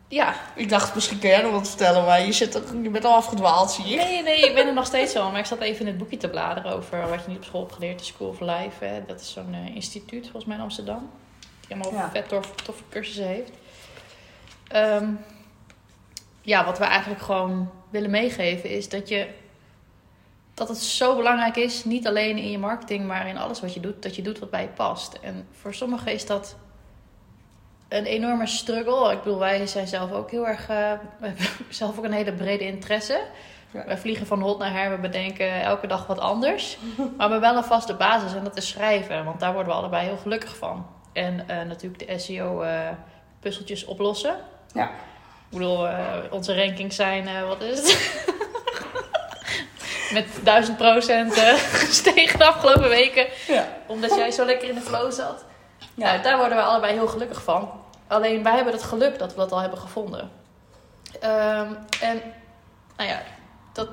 Ja, 0.09 0.35
Ik 0.55 0.69
dacht, 0.69 0.95
misschien 0.95 1.19
kun 1.19 1.29
jij 1.29 1.41
nog 1.41 1.51
wat 1.51 1.67
vertellen, 1.67 2.05
maar 2.05 2.21
je, 2.25 2.31
zit, 2.31 2.61
je 2.83 2.89
bent 2.89 3.05
al 3.05 3.13
afgedwaald, 3.15 3.71
zie 3.71 3.85
je. 3.87 3.95
Nee, 3.95 4.23
nee, 4.23 4.39
ik 4.47 4.53
ben 4.53 4.67
er 4.67 4.73
nog 4.73 4.85
steeds 4.85 5.11
zo. 5.11 5.31
Maar 5.31 5.39
ik 5.39 5.45
zat 5.45 5.59
even 5.59 5.79
in 5.81 5.87
het 5.87 5.97
boekje 5.97 6.17
te 6.17 6.29
bladeren 6.29 6.71
over 6.71 7.09
wat 7.09 7.21
je 7.23 7.27
niet 7.27 7.37
op 7.37 7.43
school 7.43 7.61
hebt 7.61 7.73
geleerd. 7.73 7.99
De 7.99 8.05
School 8.05 8.27
of 8.27 8.39
Life. 8.39 8.85
Hè. 8.85 9.05
Dat 9.07 9.19
is 9.21 9.31
zo'n 9.31 9.53
eh, 9.53 9.75
instituut 9.75 10.21
volgens 10.23 10.45
mij 10.45 10.55
in 10.55 10.61
Amsterdam. 10.61 11.09
Die 11.67 11.75
allemaal 11.77 12.01
Ja. 12.01 12.09
vet 12.13 12.29
tof, 12.29 12.51
toffe 12.63 12.83
cursussen 12.89 13.27
heeft. 13.27 13.51
Ehm, 14.67 15.09
ja, 16.41 16.65
wat 16.65 16.77
we 16.77 16.83
eigenlijk 16.83 17.21
gewoon 17.21 17.69
willen 17.89 18.09
meegeven 18.09 18.69
is 18.69 18.89
dat 18.89 19.07
je... 19.09 19.27
Dat 20.57 20.67
het 20.67 20.77
zo 20.77 21.15
belangrijk 21.15 21.55
is, 21.55 21.85
niet 21.85 22.07
alleen 22.07 22.37
in 22.37 22.51
je 22.51 22.57
marketing, 22.57 23.07
maar 23.07 23.27
in 23.27 23.37
alles 23.37 23.61
wat 23.61 23.73
je 23.73 23.79
doet, 23.79 24.03
dat 24.03 24.15
je 24.15 24.21
doet 24.21 24.39
wat 24.39 24.49
bij 24.49 24.61
je 24.61 24.67
past. 24.67 25.13
En 25.21 25.47
voor 25.51 25.73
sommigen 25.73 26.11
is 26.11 26.25
dat 26.25 26.55
een 27.87 28.05
enorme 28.05 28.47
struggle. 28.47 29.11
Ik 29.11 29.23
bedoel, 29.23 29.39
wij 29.39 29.67
zijn 29.67 29.87
zelf 29.87 30.11
ook 30.11 30.31
heel 30.31 30.47
erg, 30.47 30.61
eh, 30.61 30.67
we 31.19 31.27
hebben 31.27 31.45
zelf 31.69 31.97
ook 31.97 32.03
een 32.03 32.11
hele 32.11 32.33
brede 32.33 32.65
interesse. 32.65 33.21
Ja. 33.71 33.85
Wij 33.85 33.97
vliegen 33.97 34.27
van 34.27 34.41
hot 34.41 34.59
naar 34.59 34.71
her, 34.71 34.91
we 34.91 34.97
bedenken 34.97 35.61
elke 35.61 35.87
dag 35.87 36.07
wat 36.07 36.19
anders. 36.19 36.77
maar 36.97 37.05
we 37.15 37.21
hebben 37.21 37.39
wel 37.39 37.57
een 37.57 37.63
vaste 37.63 37.95
basis 37.95 38.33
en 38.33 38.43
dat 38.43 38.57
is 38.57 38.67
schrijven, 38.67 39.25
want 39.25 39.39
daar 39.39 39.53
worden 39.53 39.71
we 39.71 39.77
allebei 39.79 40.07
heel 40.07 40.17
gelukkig 40.17 40.57
van. 40.57 40.85
En 41.13 41.49
eh, 41.49 41.65
natuurlijk 41.67 42.07
de 42.07 42.19
SEO-puzzeltjes 42.19 43.85
oplossen. 43.85 44.35
Ja. 44.73 44.89
Ik 45.49 45.57
bedoel, 45.57 45.87
eh, 45.87 46.17
onze 46.29 46.55
rankings 46.55 46.95
zijn, 46.95 47.27
eh, 47.27 47.47
wat 47.47 47.61
is 47.61 47.77
het? 47.77 48.25
Met 50.13 50.25
duizend 50.43 50.77
procent 50.77 51.33
gestegen 51.85 52.39
de 52.39 52.45
afgelopen 52.45 52.89
weken. 52.89 53.27
Ja. 53.47 53.67
Omdat 53.87 54.15
jij 54.15 54.31
zo 54.31 54.45
lekker 54.45 54.69
in 54.69 54.75
de 54.75 54.81
flow 54.81 55.11
zat. 55.11 55.45
Ja. 55.93 56.05
Nou, 56.11 56.21
daar 56.21 56.37
worden 56.37 56.57
we 56.57 56.63
allebei 56.63 56.93
heel 56.93 57.07
gelukkig 57.07 57.43
van. 57.43 57.71
Alleen 58.07 58.43
wij 58.43 58.55
hebben 58.55 58.73
het 58.73 58.83
geluk 58.83 59.19
dat 59.19 59.31
we 59.31 59.37
dat 59.37 59.51
al 59.51 59.59
hebben 59.59 59.79
gevonden. 59.79 60.31
Ehm, 61.19 61.73
en 62.01 62.21
nou 62.97 63.09
ja, 63.09 63.21
dat, 63.73 63.87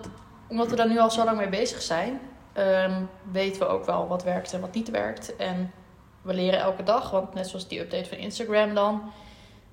omdat 0.48 0.68
we 0.68 0.76
daar 0.76 0.88
nu 0.88 0.98
al 0.98 1.10
zo 1.10 1.24
lang 1.24 1.36
mee 1.36 1.48
bezig 1.48 1.82
zijn, 1.82 2.20
ehm, 2.52 3.02
weten 3.32 3.60
we 3.62 3.68
ook 3.68 3.84
wel 3.84 4.08
wat 4.08 4.22
werkt 4.22 4.52
en 4.52 4.60
wat 4.60 4.74
niet 4.74 4.90
werkt. 4.90 5.36
En 5.36 5.72
we 6.22 6.34
leren 6.34 6.60
elke 6.60 6.82
dag, 6.82 7.10
want 7.10 7.34
net 7.34 7.48
zoals 7.48 7.68
die 7.68 7.80
update 7.80 8.08
van 8.08 8.18
Instagram 8.18 8.74
dan, 8.74 9.12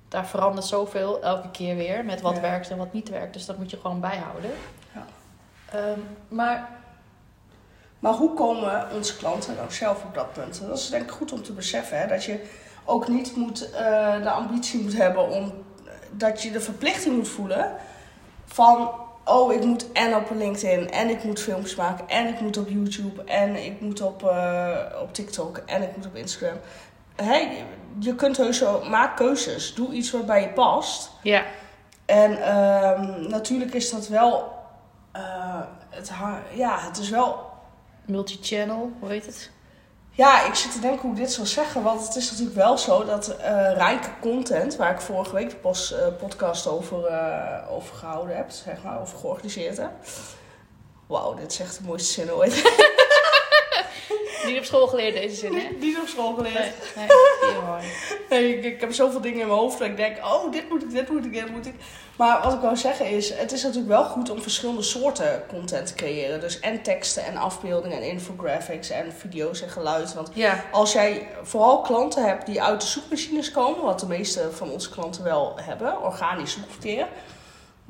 daar 0.08 0.26
verandert 0.26 0.66
zoveel 0.66 1.22
elke 1.22 1.50
keer 1.50 1.76
weer 1.76 2.04
met 2.04 2.20
wat 2.20 2.34
Ja. 2.34 2.40
werkt 2.40 2.70
en 2.70 2.76
wat 2.76 2.92
niet 2.92 3.08
werkt. 3.08 3.32
Dus 3.32 3.46
dat 3.46 3.58
moet 3.58 3.70
je 3.70 3.78
gewoon 3.80 4.00
bijhouden. 4.00 4.50
Ehm, 5.72 6.00
maar 6.28 6.68
Maar 7.98 8.12
hoe 8.12 8.34
komen 8.34 8.86
onze 8.94 9.16
klanten 9.16 9.54
nou 9.54 9.72
zelf 9.72 10.04
op 10.04 10.14
dat 10.14 10.32
punt? 10.32 10.60
Dat 10.68 10.78
is 10.78 10.90
denk 10.90 11.02
ik 11.02 11.10
goed 11.10 11.32
om 11.32 11.42
te 11.42 11.52
beseffen. 11.52 11.98
Hè? 11.98 12.06
Dat 12.06 12.24
je 12.24 12.40
ook 12.84 13.08
niet 13.08 13.36
moet, 13.36 13.70
eh, 13.70 14.22
de 14.22 14.30
ambitie 14.30 14.82
moet 14.82 14.96
hebben 14.96 15.28
om 15.28 15.52
dat 16.10 16.42
je 16.42 16.50
de 16.50 16.60
verplichting 16.60 17.16
moet 17.16 17.28
voelen 17.28 17.72
van 18.44 18.90
oh, 19.24 19.52
ik 19.52 19.64
moet 19.64 19.92
en 19.92 20.14
op 20.14 20.30
LinkedIn 20.30 20.90
en 20.90 21.08
ik 21.08 21.24
moet 21.24 21.40
filmpjes 21.40 21.74
maken 21.74 22.08
en 22.08 22.28
ik 22.28 22.40
moet 22.40 22.56
op 22.56 22.68
YouTube 22.68 23.24
en 23.24 23.64
ik 23.64 23.80
moet 23.80 24.00
op, 24.00 24.24
eh, 24.24 24.76
op 25.02 25.14
TikTok 25.14 25.56
en 25.66 25.82
ik 25.82 25.96
moet 25.96 26.06
op 26.06 26.14
Instagram. 26.14 26.56
hè, 27.16 27.64
je 27.98 28.14
kunt 28.14 28.36
heus 28.36 28.58
zo, 28.58 28.84
maak 28.88 29.16
keuzes. 29.16 29.74
Doe 29.74 29.92
iets 29.92 30.10
wat 30.10 30.26
bij 30.26 30.40
je 30.40 30.48
past. 30.48 31.10
Ja. 31.22 31.44
En 32.06 32.42
ehm, 32.42 33.28
natuurlijk 33.28 33.74
is 33.74 33.90
dat 33.90 34.08
wel, 34.08 34.52
eh, 35.12 35.60
het, 35.88 36.10
ja, 36.54 36.78
het 36.80 36.98
is 36.98 37.10
wel 37.10 37.50
Multichannel, 38.04 38.92
hoe 39.00 39.08
heet 39.08 39.26
het? 39.26 39.50
Ja, 40.10 40.46
ik 40.46 40.54
zit 40.54 40.72
te 40.72 40.80
denken 40.80 41.00
hoe 41.00 41.10
ik 41.10 41.16
dit 41.16 41.32
zou 41.32 41.46
zeggen. 41.46 41.82
Want 41.82 42.06
het 42.06 42.16
is 42.16 42.30
natuurlijk 42.30 42.56
wel 42.56 42.78
zo 42.78 43.04
dat 43.04 43.28
eh, 43.28 43.72
rijke 43.72 44.08
content, 44.20 44.76
waar 44.76 44.92
ik 44.92 45.00
vorige 45.00 45.34
week 45.34 45.62
de 45.62 45.68
eh, 45.96 46.16
podcast 46.18 46.66
over, 46.66 46.96
over 47.68 47.96
gehouden 47.96 48.36
heb, 48.36 48.50
zeg 48.50 48.82
maar, 48.82 49.00
over 49.00 49.18
georganiseerd 49.18 49.76
heb. 49.76 49.90
Wauw, 51.06 51.34
dit 51.34 51.52
is 51.52 51.60
echt 51.60 51.78
de 51.78 51.84
mooiste 51.84 52.12
zin 52.12 52.32
ooit. 52.32 52.62
Niet 54.46 54.58
op 54.58 54.64
school 54.64 54.86
geleerd 54.86 55.14
deze 55.14 55.36
zin, 55.36 55.54
hè? 55.54 55.68
Niet 55.80 55.98
op 55.98 56.08
school 56.08 56.34
geleerd. 56.34 56.54
Nee, 56.96 57.06
nee. 57.06 57.90
Nee, 58.30 58.56
ik, 58.56 58.64
ik 58.64 58.80
heb 58.80 58.92
zoveel 58.92 59.20
dingen 59.20 59.40
in 59.40 59.46
mijn 59.46 59.58
hoofd 59.58 59.78
dat 59.78 59.86
ik 59.86 59.96
denk, 59.96 60.16
oh, 60.16 60.52
dit 60.52 60.68
moet 60.68 60.82
ik, 60.82 60.90
dit 60.90 61.08
moet 61.08 61.24
ik, 61.24 61.32
dit 61.32 61.50
moet 61.50 61.66
ik. 61.66 61.74
Maar 62.16 62.42
wat 62.42 62.52
ik 62.52 62.60
wou 62.60 62.76
zeggen 62.76 63.06
is, 63.06 63.34
het 63.34 63.52
is 63.52 63.62
natuurlijk 63.62 63.88
wel 63.88 64.04
goed 64.04 64.30
om 64.30 64.42
verschillende 64.42 64.82
soorten 64.82 65.42
content 65.48 65.86
te 65.86 65.94
creëren. 65.94 66.40
Dus 66.40 66.60
en 66.60 66.82
teksten 66.82 67.24
en 67.24 67.36
afbeeldingen 67.36 67.96
en 67.96 68.08
infographics 68.08 68.90
en 68.90 69.12
video's 69.12 69.62
en 69.62 69.68
geluid. 69.70 70.14
Want 70.14 70.30
Ja, 70.34 70.64
als 70.72 70.92
jij 70.92 71.28
vooral 71.42 71.80
klanten 71.80 72.24
hebt 72.24 72.46
die 72.46 72.62
uit 72.62 72.80
de 72.80 72.86
zoekmachines 72.86 73.50
komen, 73.50 73.84
wat 73.84 74.00
de 74.00 74.06
meeste 74.06 74.48
van 74.52 74.70
onze 74.70 74.90
klanten 74.90 75.24
wel 75.24 75.52
hebben, 75.60 76.02
organisch 76.02 76.52
zoekverkeer, 76.52 77.06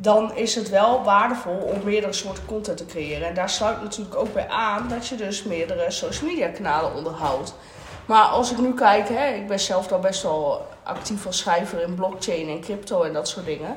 dan 0.03 0.37
is 0.37 0.55
het 0.55 0.69
wel 0.69 1.03
waardevol 1.05 1.57
om 1.57 1.85
meerdere 1.85 2.13
soorten 2.13 2.45
content 2.45 2.77
te 2.77 2.87
creëren. 2.87 3.29
En 3.29 3.35
daar 3.35 3.51
sluit 3.51 3.83
natuurlijk 3.83 4.17
ook 4.17 4.33
bij 4.33 4.49
aan 4.49 4.89
dat 4.89 5.07
je 5.07 5.17
dus 5.17 5.43
meerdere 5.43 5.91
social 5.91 6.31
media 6.31 6.49
kanalen 6.49 6.95
onderhoudt. 6.95 7.55
Maar 8.07 8.25
als 8.25 8.53
ik 8.53 8.59
nu 8.59 8.75
kijk, 8.75 9.09
hè, 9.09 9.27
ik 9.27 9.49
ben 9.49 9.61
zelf 9.61 9.87
dan 9.87 10.01
best 10.01 10.23
wel 10.23 10.67
actief 10.83 11.27
als 11.27 11.39
schrijver 11.39 11.83
in 11.83 11.95
blockchain 11.95 12.49
en 12.49 12.61
crypto 12.61 13.03
en 13.03 13.13
dat 13.13 13.29
soort 13.29 13.47
dingen. 13.47 13.77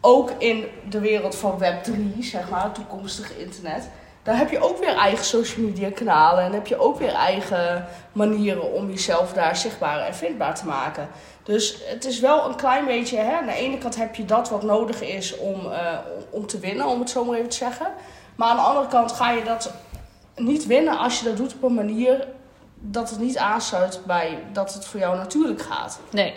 Ook 0.00 0.30
in 0.38 0.64
de 0.88 1.00
wereld 1.00 1.36
van 1.36 1.62
Web3, 1.62 2.18
zeg 2.20 2.50
maar, 2.50 2.62
het 2.62 2.74
toekomstige 2.74 3.40
internet. 3.40 3.88
Daar 4.22 4.36
heb 4.36 4.50
je 4.50 4.62
ook 4.62 4.78
weer 4.78 4.96
eigen 4.96 5.24
social 5.24 5.66
media 5.66 5.90
kanalen 5.90 6.44
en 6.44 6.52
heb 6.52 6.66
je 6.66 6.78
ook 6.78 6.98
weer 6.98 7.14
eigen 7.14 7.86
manieren 8.12 8.72
om 8.72 8.90
jezelf 8.90 9.32
daar 9.32 9.56
zichtbaar 9.56 10.00
en 10.00 10.14
vindbaar 10.14 10.54
te 10.54 10.66
maken. 10.66 11.08
Dus 11.48 11.76
het 11.84 12.04
is 12.04 12.20
wel 12.20 12.48
een 12.48 12.56
klein 12.56 12.86
beetje, 12.86 13.16
hè, 13.16 13.36
aan 13.36 13.46
de 13.46 13.52
ene 13.52 13.78
kant 13.78 13.96
heb 13.96 14.14
je 14.14 14.24
dat 14.24 14.48
wat 14.48 14.62
nodig 14.62 15.00
is 15.02 15.36
om, 15.36 15.72
eh, 15.72 15.98
om 16.30 16.46
te 16.46 16.58
winnen, 16.58 16.86
om 16.86 17.00
het 17.00 17.10
zo 17.10 17.24
maar 17.24 17.36
even 17.36 17.48
te 17.48 17.56
zeggen. 17.56 17.86
Maar 18.36 18.48
aan 18.48 18.56
de 18.56 18.62
andere 18.62 18.86
kant 18.86 19.12
ga 19.12 19.30
je 19.30 19.44
dat 19.44 19.72
niet 20.36 20.66
winnen 20.66 20.98
als 20.98 21.18
je 21.18 21.24
dat 21.24 21.36
doet 21.36 21.54
op 21.54 21.62
een 21.62 21.74
manier 21.74 22.26
dat 22.74 23.10
het 23.10 23.18
niet 23.18 23.38
aansluit 23.38 24.00
bij 24.06 24.38
dat 24.52 24.74
het 24.74 24.84
voor 24.84 25.00
jou 25.00 25.16
natuurlijk 25.16 25.62
gaat. 25.62 26.00
nee. 26.10 26.34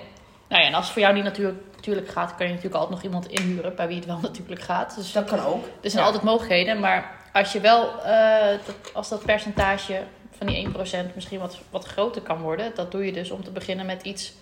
Nou 0.47 0.61
ja, 0.63 0.67
en 0.69 0.73
als 0.73 0.83
het 0.83 0.93
voor 0.93 1.01
jou 1.01 1.13
niet 1.13 1.23
natuurlijk, 1.23 1.59
natuurlijk 1.75 2.07
gaat, 2.07 2.35
kan 2.35 2.45
je 2.45 2.53
natuurlijk 2.53 2.75
altijd 2.81 2.93
nog 2.95 3.03
iemand 3.03 3.27
inhuren 3.27 3.75
bij 3.75 3.87
wie 3.87 3.95
het 3.95 4.05
wel 4.05 4.19
natuurlijk 4.29 4.61
gaat. 4.61 4.95
Dus 4.95 5.11
Dat 5.11 5.23
kan 5.25 5.39
ook. 5.45 5.63
er 5.81 5.89
zijn 5.89 6.01
Ja. 6.01 6.07
altijd 6.07 6.23
mogelijkheden. 6.23 6.79
Maar 6.79 7.11
als 7.33 7.51
je 7.51 7.59
wel, 7.59 8.01
eh, 8.03 8.47
dat, 8.65 8.93
als 8.93 9.09
dat 9.09 9.23
percentage 9.25 10.03
van 10.37 10.47
die 10.47 10.57
1% 10.57 11.15
misschien 11.15 11.39
wat, 11.39 11.57
wat 11.69 11.85
groter 11.85 12.21
kan 12.21 12.41
worden, 12.41 12.71
dat 12.75 12.91
doe 12.91 13.05
je 13.05 13.11
dus 13.11 13.31
om 13.31 13.43
te 13.43 13.51
beginnen 13.51 13.85
met 13.85 14.01
iets 14.03 14.33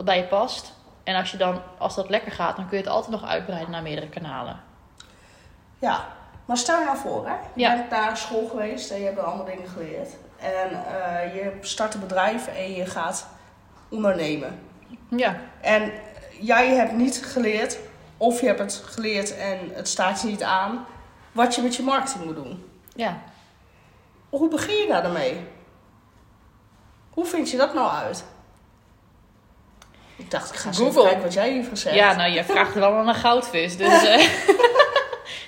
wat 0.00 0.08
bij 0.08 0.18
je 0.18 0.28
past. 0.28 0.72
En 1.04 1.14
als 1.16 1.30
je 1.30 1.36
dan, 1.36 1.62
als 1.78 1.94
dat 1.94 2.08
lekker 2.08 2.32
gaat, 2.32 2.56
dan 2.56 2.68
kun 2.68 2.76
je 2.78 2.82
het 2.84 2.92
altijd 2.92 3.12
nog 3.20 3.24
uitbreiden 3.30 3.70
naar 3.70 3.82
meerdere 3.82 4.08
kanalen. 4.08 4.60
Ja, 5.78 6.04
maar 6.44 6.56
stel 6.56 6.78
je 6.78 6.84
nou 6.84 6.96
voor, 6.96 7.26
hè? 7.26 7.32
je 7.32 7.60
Ja. 7.60 7.74
bent 7.74 7.90
naar 7.90 8.16
school 8.16 8.48
geweest 8.48 8.90
en 8.90 8.98
je 8.98 9.04
hebt 9.04 9.18
allemaal 9.18 9.44
dingen 9.44 9.68
geleerd. 9.68 10.08
En 10.38 10.84
eh, 10.86 11.34
je 11.34 11.58
start 11.60 11.94
een 11.94 12.00
bedrijf 12.00 12.46
en 12.46 12.72
je 12.72 12.86
gaat 12.86 13.26
ondernemen. 13.88 14.58
Ja, 15.08 15.36
En 15.60 15.92
jij 16.40 16.74
hebt 16.74 16.92
niet 16.92 17.24
geleerd, 17.26 17.78
of 18.16 18.40
je 18.40 18.46
hebt 18.46 18.58
het 18.58 18.74
geleerd 18.74 19.36
en 19.36 19.58
het 19.72 19.88
staat 19.88 20.20
je 20.20 20.26
niet 20.28 20.42
aan, 20.42 20.86
wat 21.32 21.54
je 21.54 21.62
met 21.62 21.76
je 21.76 21.82
marketing 21.82 22.24
moet 22.24 22.34
doen. 22.34 22.70
ja. 22.94 23.18
Hoe 24.30 24.48
begin 24.48 24.76
je 24.76 24.86
daar 24.88 25.02
dan 25.02 25.12
mee? 25.12 25.46
Hoe 27.10 27.24
vind 27.24 27.50
je 27.50 27.56
dat 27.56 27.74
nou 27.74 27.90
uit? 27.90 28.24
Ik 30.20 30.30
dacht, 30.30 30.50
ik 30.52 30.56
ga 30.58 30.68
eens 30.68 30.78
Google. 30.78 31.02
kijken 31.02 31.22
wat 31.22 31.32
jij 31.32 31.50
hiervan 31.52 31.76
zegt. 31.76 31.94
Ja, 31.96 32.14
nou, 32.16 32.30
je 32.32 32.44
vraagt 32.44 32.74
wel 32.74 32.92
aan 32.94 33.08
een 33.08 33.14
goudvis. 33.14 33.76
Dus 33.76 34.04
eh 34.04 34.14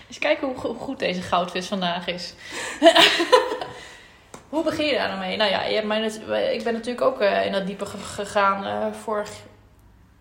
eens 0.09 0.19
kijken 0.19 0.47
hoe, 0.49 0.57
hoe 0.57 0.75
goed 0.76 0.99
deze 0.99 1.23
goudvis 1.23 1.67
vandaag 1.67 2.07
is. 2.07 2.35
hoe 4.49 4.64
begin 4.64 4.87
je 4.87 4.95
daar 4.95 5.09
dan 5.09 5.19
mee? 5.19 5.37
Nou 5.37 5.50
ja, 5.50 5.62
je 5.64 5.75
hebt 5.75 5.87
mij 5.87 5.99
net- 6.00 6.21
ik 6.52 6.64
ben 6.64 6.73
natuurlijk 6.73 7.00
ook 7.07 7.21
eh, 7.21 7.47
in 7.47 7.52
dat 7.52 7.67
diepe 7.67 7.87
ge- 7.87 7.99
gegaan 7.99 8.64
eh, 8.64 8.93
vorig, 9.02 9.31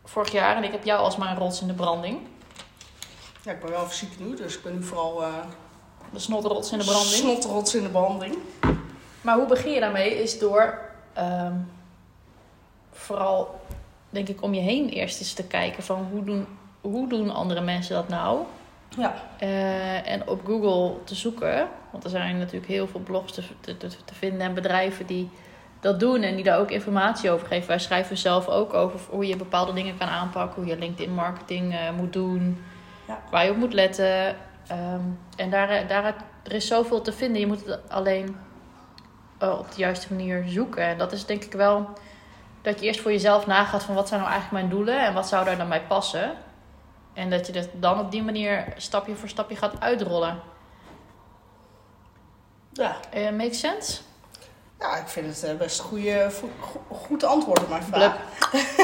vorig 0.06 0.32
jaar. 0.32 0.56
En 0.56 0.64
ik 0.64 0.72
heb 0.72 0.84
jou 0.84 1.00
als 1.00 1.18
mijn 1.18 1.38
rots 1.38 1.62
in 1.62 1.68
de 1.68 1.74
branding. 1.74 2.20
Ja, 3.44 3.52
ik 3.52 3.60
ben 3.62 3.70
wel 3.70 3.86
fysiek 3.88 4.20
nu, 4.20 4.36
dus 4.36 4.56
ik 4.58 4.64
ben 4.64 4.74
nu 4.74 4.84
vooral... 4.84 5.24
De 6.14 6.20
snotrots 6.20 6.72
in 6.72 6.78
de 6.78 6.84
branding. 6.86 7.12
Snotterots 7.14 7.76
in 7.76 7.84
de 7.84 7.90
branding. 7.90 8.38
Maar 9.22 9.36
hoe 9.36 9.46
begin 9.46 9.72
je 9.72 9.80
daarmee 9.80 10.22
is 10.24 10.40
door 10.40 10.80
ehm, 11.14 11.54
vooral, 12.94 13.60
denk 14.12 14.28
ik, 14.28 14.42
om 14.42 14.54
je 14.54 14.62
heen 14.62 14.90
eerst 14.90 15.20
eens 15.20 15.34
te 15.34 15.48
kijken 15.48 15.84
van 15.84 16.08
hoe 16.12 16.24
doen, 16.24 16.48
hoe 16.82 17.08
doen 17.08 17.30
andere 17.30 17.62
mensen 17.62 17.96
dat 17.96 18.08
nou? 18.08 18.40
Ja. 18.98 19.14
Eh, 19.40 20.12
en 20.12 20.28
op 20.28 20.46
Google 20.46 21.04
te 21.04 21.16
zoeken. 21.16 21.68
Want 21.92 22.04
er 22.04 22.10
zijn 22.10 22.38
natuurlijk 22.38 22.72
heel 22.72 22.88
veel 22.88 23.00
blogs 23.00 23.32
te, 23.32 23.44
te, 23.60 23.78
te, 23.78 24.14
vinden 24.14 24.42
en 24.42 24.54
bedrijven 24.54 25.06
die 25.06 25.30
dat 25.80 26.00
doen 26.00 26.22
en 26.22 26.36
die 26.36 26.44
daar 26.44 26.60
ook 26.60 26.72
informatie 26.72 27.32
over 27.32 27.48
geven. 27.48 27.68
Wij 27.68 27.80
schrijven 27.80 28.18
zelf 28.18 28.48
ook 28.48 28.74
over 28.74 29.00
hoe 29.10 29.28
je 29.28 29.36
bepaalde 29.36 29.74
dingen 29.74 29.98
kan 29.98 30.08
aanpakken, 30.08 30.62
hoe 30.62 30.72
je 30.72 30.78
LinkedIn 30.78 31.14
marketing 31.14 31.74
eh, 31.74 31.80
moet 31.98 32.14
doen, 32.14 32.64
Ja. 33.08 33.20
waar 33.32 33.46
je 33.46 33.52
op 33.52 33.58
moet 33.58 33.74
letten. 33.74 34.36
Ehm, 34.68 35.02
en 35.36 35.50
daar, 35.50 35.88
daar, 35.88 36.16
er 36.44 36.54
is 36.54 36.68
zoveel 36.68 37.02
te 37.02 37.14
vinden. 37.14 37.40
Je 37.40 37.48
moet 37.48 37.66
het 37.66 37.90
alleen 37.90 38.36
eh, 39.38 39.60
op 39.60 39.72
de 39.72 39.78
juiste 39.78 40.14
manier 40.14 40.44
zoeken. 40.48 40.84
En 40.84 40.98
dat 40.98 41.12
is 41.12 41.26
denk 41.26 41.44
ik 41.44 41.54
wel 41.54 41.90
dat 42.62 42.80
je 42.80 42.86
eerst 42.86 43.00
voor 43.00 43.12
jezelf 43.12 43.46
nagaat 43.46 43.84
van 43.84 43.96
wat 43.96 44.08
zijn 44.08 44.20
nou 44.20 44.32
eigenlijk 44.32 44.64
mijn 44.64 44.76
doelen 44.76 45.06
en 45.06 45.14
wat 45.14 45.28
zou 45.28 45.46
daar 45.46 45.58
dan 45.58 45.70
bij 45.70 45.84
passen. 45.84 46.34
En 47.14 47.30
dat 47.30 47.48
je 47.48 47.54
dat 47.54 47.68
dan 47.74 48.00
op 48.00 48.12
die 48.12 48.24
manier 48.24 48.74
stapje 48.78 49.16
voor 49.16 49.30
stapje 49.30 49.56
gaat 49.56 49.80
uitrollen. 49.80 50.40
Ja. 52.74 52.96
Eh 53.10 53.30
makes 53.32 53.60
sense? 53.60 54.02
ja, 54.80 54.96
ik 54.98 55.08
vind 55.08 55.26
het 55.28 55.44
eh, 55.44 55.56
best 55.56 55.80
een 55.80 55.86
goede, 55.86 56.30
go- 56.60 56.96
goed 56.96 57.24
antwoord 57.24 57.62
op 57.64 57.70
mijn 57.70 57.84
vraag. 57.84 58.18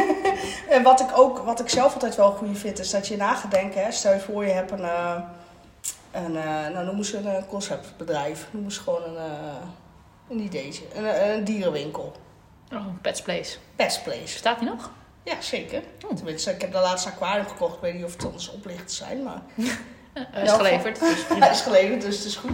en 0.76 0.84
wat 0.84 1.00
ik 1.00 1.18
ook, 1.18 1.38
wat 1.38 1.60
ik 1.60 1.70
zelf 1.70 1.94
altijd 1.94 2.16
wel 2.16 2.32
goed 2.32 2.58
vind, 2.58 2.80
is 2.80 2.90
dat 2.90 3.08
je 3.08 3.18
na 3.18 3.36
gaat 3.36 3.52
denken. 3.52 3.84
Hè, 3.84 3.92
stel 3.92 4.14
je 4.14 4.20
voor, 4.20 4.46
je 4.46 4.52
hebt 4.52 4.72
een, 4.72 4.84
eh, 4.84 5.22
een 6.12 6.32
nou 6.74 6.86
noemen 6.86 7.06
ze 7.06 7.18
een 7.18 7.48
conceptbedrijf. 7.48 8.48
Noemen 8.52 8.72
ze 8.72 8.80
gewoon 8.82 9.04
een, 9.04 9.24
een 10.30 10.40
ideetje. 10.40 10.84
Een, 10.94 11.30
een 11.32 11.44
dierenwinkel. 11.44 12.16
Oh, 12.74 12.86
Pets 13.02 13.22
Place. 13.22 13.58
Best 13.76 14.04
place. 14.04 14.22
Bestaat 14.22 14.60
die 14.60 14.70
nog? 14.70 14.92
Ja, 15.24 15.42
zeker. 15.42 15.82
Oh. 16.10 16.16
Tenminste, 16.16 16.52
ik 16.52 16.62
heb 16.62 16.72
de 16.72 16.80
laatste 16.80 17.10
aquarium 17.10 17.48
gekocht. 17.48 17.76
Ik 17.76 17.82
weet 17.82 17.94
niet 17.94 18.04
of 18.04 18.12
het 18.14 18.26
anders 18.26 18.52
oplicht 18.52 18.92
zijn, 18.92 19.24
maar... 19.24 19.42
Eh, 20.34 20.44
is 20.44 20.52
geleverd. 20.52 21.00
Dus 21.00 21.26
is 21.52 21.62
geleverd, 21.62 22.02
dus 22.02 22.16
het 22.18 22.26
is 22.26 22.36
goed. 22.36 22.52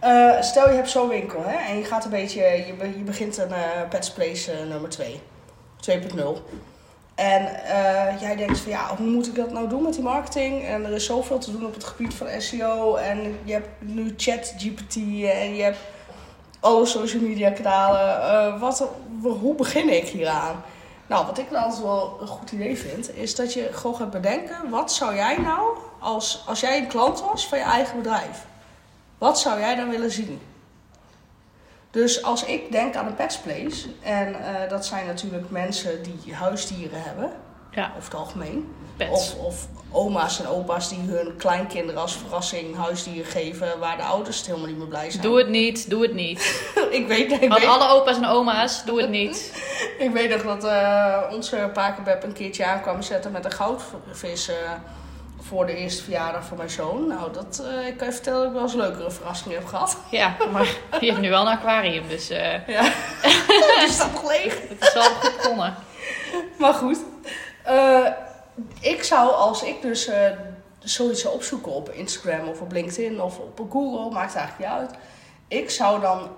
Eh, 0.00 0.40
stel 0.40 0.68
je 0.68 0.74
hebt 0.74 0.90
zo'n 0.90 1.08
winkel 1.08 1.42
hè, 1.44 1.56
en 1.56 1.78
je 1.78 1.84
gaat 1.84 2.04
een 2.04 2.10
beetje, 2.10 2.42
je, 2.42 2.74
be- 2.78 2.86
je 2.96 3.02
begint 3.04 3.36
een 3.36 3.52
eh 3.52 3.88
Pets 3.88 4.10
Place 4.10 4.52
eh, 4.52 4.66
nummer 4.66 4.90
2, 4.90 5.20
2.0. 5.90 6.24
En 7.14 7.42
jij 8.20 8.36
denkt 8.36 8.58
van 8.58 8.70
ja, 8.70 8.96
hoe 8.96 9.06
moet 9.06 9.26
ik 9.26 9.34
dat 9.34 9.52
nou 9.52 9.68
doen 9.68 9.82
met 9.82 9.92
die 9.94 10.02
marketing? 10.02 10.64
En 10.64 10.84
er 10.84 10.92
is 10.92 11.04
zoveel 11.04 11.38
te 11.38 11.50
doen 11.52 11.66
op 11.66 11.74
het 11.74 11.84
gebied 11.84 12.14
van 12.14 12.26
SEO. 12.38 12.94
En 12.96 13.38
je 13.44 13.52
hebt 13.52 13.68
nu 13.78 14.14
ChatGPT 14.16 14.96
en 14.96 15.54
je 15.54 15.62
hebt 15.62 15.78
alle 16.60 16.86
social 16.86 17.22
media 17.22 17.50
kanalen. 17.50 18.22
Eh, 18.22 18.60
wat, 18.60 18.88
hoe 19.22 19.54
begin 19.54 19.88
ik 19.88 20.08
hieraan? 20.08 20.62
Nou, 21.06 21.26
wat 21.26 21.38
ik 21.38 21.50
dan 21.50 21.62
altijd 21.62 21.82
wel 21.82 22.18
een 22.20 22.26
goed 22.26 22.52
idee 22.52 22.78
vind, 22.78 23.16
is 23.16 23.34
dat 23.34 23.52
je 23.52 23.68
gewoon 23.72 23.96
gaat 23.96 24.10
bedenken: 24.10 24.70
wat 24.70 24.92
zou 24.92 25.14
jij 25.14 25.36
nou, 25.36 25.76
als, 25.98 26.44
als 26.46 26.60
jij 26.60 26.78
een 26.78 26.86
klant 26.86 27.20
was 27.20 27.46
van 27.46 27.58
je 27.58 27.64
eigen 27.64 27.96
bedrijf, 27.96 28.46
wat 29.18 29.40
zou 29.40 29.60
jij 29.60 29.74
dan 29.74 29.88
willen 29.88 30.10
zien? 30.10 30.40
Dus 31.90 32.22
als 32.22 32.44
ik 32.44 32.72
denk 32.72 32.96
aan 32.96 33.06
een 33.06 33.14
Pets 33.14 33.38
Place, 33.38 33.88
en 34.02 34.34
eh, 34.34 34.70
dat 34.70 34.86
zijn 34.86 35.06
natuurlijk 35.06 35.50
mensen 35.50 36.02
die 36.02 36.34
huisdieren 36.34 37.02
hebben, 37.02 37.32
Ja, 37.70 37.92
over 37.96 38.10
het 38.10 38.20
algemeen. 38.20 38.74
pets. 38.96 39.34
Of, 39.34 39.34
of 39.44 39.66
oma's 39.90 40.40
en 40.40 40.46
opa's 40.46 40.88
die 40.88 40.98
hun 40.98 41.36
kleinkinderen 41.36 42.00
als 42.00 42.16
verrassing 42.16 42.76
huisdieren 42.76 43.30
geven, 43.30 43.78
waar 43.78 43.96
de 43.96 44.02
ouders 44.02 44.36
het 44.36 44.46
helemaal 44.46 44.66
niet 44.66 44.78
meer 44.78 44.86
blij 44.86 45.10
zijn. 45.10 45.22
Doe 45.22 45.38
het 45.38 45.48
niet, 45.48 45.90
doe 45.90 46.02
het 46.02 46.14
niet. 46.14 46.38
ik, 46.90 47.06
weet, 47.06 47.32
ik, 47.32 47.50
Aan 47.50 47.58
weet, 47.58 47.68
alle 47.68 47.88
opa's 47.88 48.16
en 48.16 48.26
oma's, 48.26 48.84
doe 48.84 49.00
het 49.00 49.10
niet. 49.10 49.62
ik 49.98 50.10
weet 50.10 50.30
nog 50.30 50.42
dat 50.42 50.64
eh, 50.64 51.22
onze 51.32 51.70
pakenbeb 51.72 52.22
een 52.22 52.32
keertje 52.32 52.64
aankwam 52.64 53.02
zetten 53.02 53.32
met 53.32 53.44
een 53.44 53.52
goudvis 53.52 54.48
eh, 54.48 54.54
voor 55.40 55.66
de 55.66 55.74
eerste 55.76 56.02
verjaardag 56.02 56.44
van 56.44 56.56
mijn 56.56 56.70
zoon. 56.70 57.06
Nou, 57.06 57.32
dat, 57.32 57.64
eh, 57.80 57.86
ik 57.86 57.96
kan 57.96 58.06
je 58.06 58.12
vertellen 58.12 58.38
dat 58.38 58.48
ik 58.48 58.52
wel 58.52 58.62
eens 58.62 58.74
leukere 58.74 59.10
verrassingen 59.10 59.58
heb 59.58 59.66
gehad. 59.66 59.96
Ja, 60.10 60.36
maar 60.52 60.68
je 61.00 61.06
hebt 61.06 61.20
nu 61.20 61.28
wel 61.28 61.40
een 61.40 61.56
aquarium, 61.58 62.08
dus 62.08 62.30
eh 62.30 62.68
Ja. 62.68 62.82
Die 63.80 63.88
staat 63.88 64.12
nog 64.12 64.28
leeg. 64.28 64.60
het 64.68 64.80
is 64.80 64.92
wel 64.94 65.02
goed 65.02 65.36
begonnen. 65.36 65.74
maar 66.58 66.74
goed. 66.74 66.98
Eh, 67.68 68.06
ik 68.80 69.02
zou, 69.02 69.30
als 69.30 69.62
ik 69.62 69.82
dus 69.82 70.06
eh, 70.06 70.30
zoiets 70.78 71.20
zou 71.20 71.34
opzoeken 71.34 71.72
op 71.72 71.90
Instagram 71.90 72.48
of 72.48 72.60
op 72.60 72.72
LinkedIn 72.72 73.20
of 73.20 73.38
op 73.38 73.70
Google, 73.70 74.10
maakt 74.10 74.34
eigenlijk 74.34 74.58
niet 74.58 74.80
uit. 74.80 74.98
Ik 75.48 75.70
zou 75.70 76.00
dan 76.00 76.28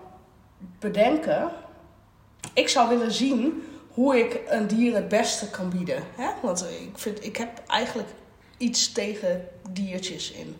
bedenken, 0.78 1.50
ik 2.54 2.68
zou 2.68 2.88
willen 2.88 3.12
zien 3.12 3.62
hoe 3.88 4.18
ik 4.18 4.40
een 4.46 4.66
dier 4.66 4.94
het 4.94 5.08
beste 5.08 5.50
kan 5.50 5.70
bieden. 5.70 6.02
Hè? 6.16 6.30
Want 6.42 6.64
ik, 6.80 6.98
vind, 6.98 7.24
ik 7.24 7.36
heb 7.36 7.62
eigenlijk 7.66 8.08
iets 8.56 8.92
tegen 8.92 9.48
diertjes 9.70 10.30
in, 10.30 10.56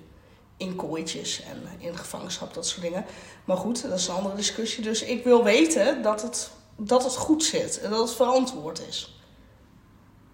in 0.56 0.76
kooitjes 0.76 1.42
en 1.42 1.62
in 1.78 1.96
gevangenschap, 1.96 2.54
dat 2.54 2.66
soort 2.66 2.82
dingen. 2.82 3.04
Maar 3.44 3.56
goed, 3.56 3.82
dat 3.82 3.98
is 3.98 4.08
een 4.08 4.14
andere 4.14 4.36
discussie. 4.36 4.82
Dus 4.82 5.02
ik 5.02 5.24
wil 5.24 5.44
weten 5.44 6.02
dat 6.02 6.22
het, 6.22 6.50
dat 6.76 7.04
het 7.04 7.16
goed 7.16 7.44
zit 7.44 7.80
en 7.80 7.90
dat 7.90 8.00
het 8.00 8.16
verantwoord 8.16 8.80
is. 8.88 9.19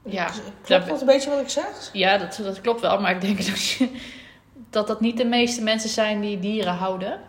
Ja, 0.07 0.25
Klopt 0.63 0.69
dat- 0.69 0.87
dat 0.89 1.01
een 1.01 1.07
beetje 1.07 1.31
wat 1.31 1.41
ik 1.41 1.49
zeg? 1.49 1.91
Ja, 1.93 2.19
dat, 2.19 2.39
dat 2.43 2.61
klopt 2.61 2.81
wel. 2.81 3.01
Maar 3.01 3.11
ik 3.15 3.21
denk 3.21 3.37
dat, 3.47 3.63
je, 3.65 3.89
dat 4.71 4.87
dat 4.87 5.01
niet 5.01 5.17
de 5.17 5.25
meeste 5.25 5.63
mensen 5.63 5.91
zijn 5.91 6.21
die 6.21 6.39
dieren 6.39 6.75
houden. 6.75 7.21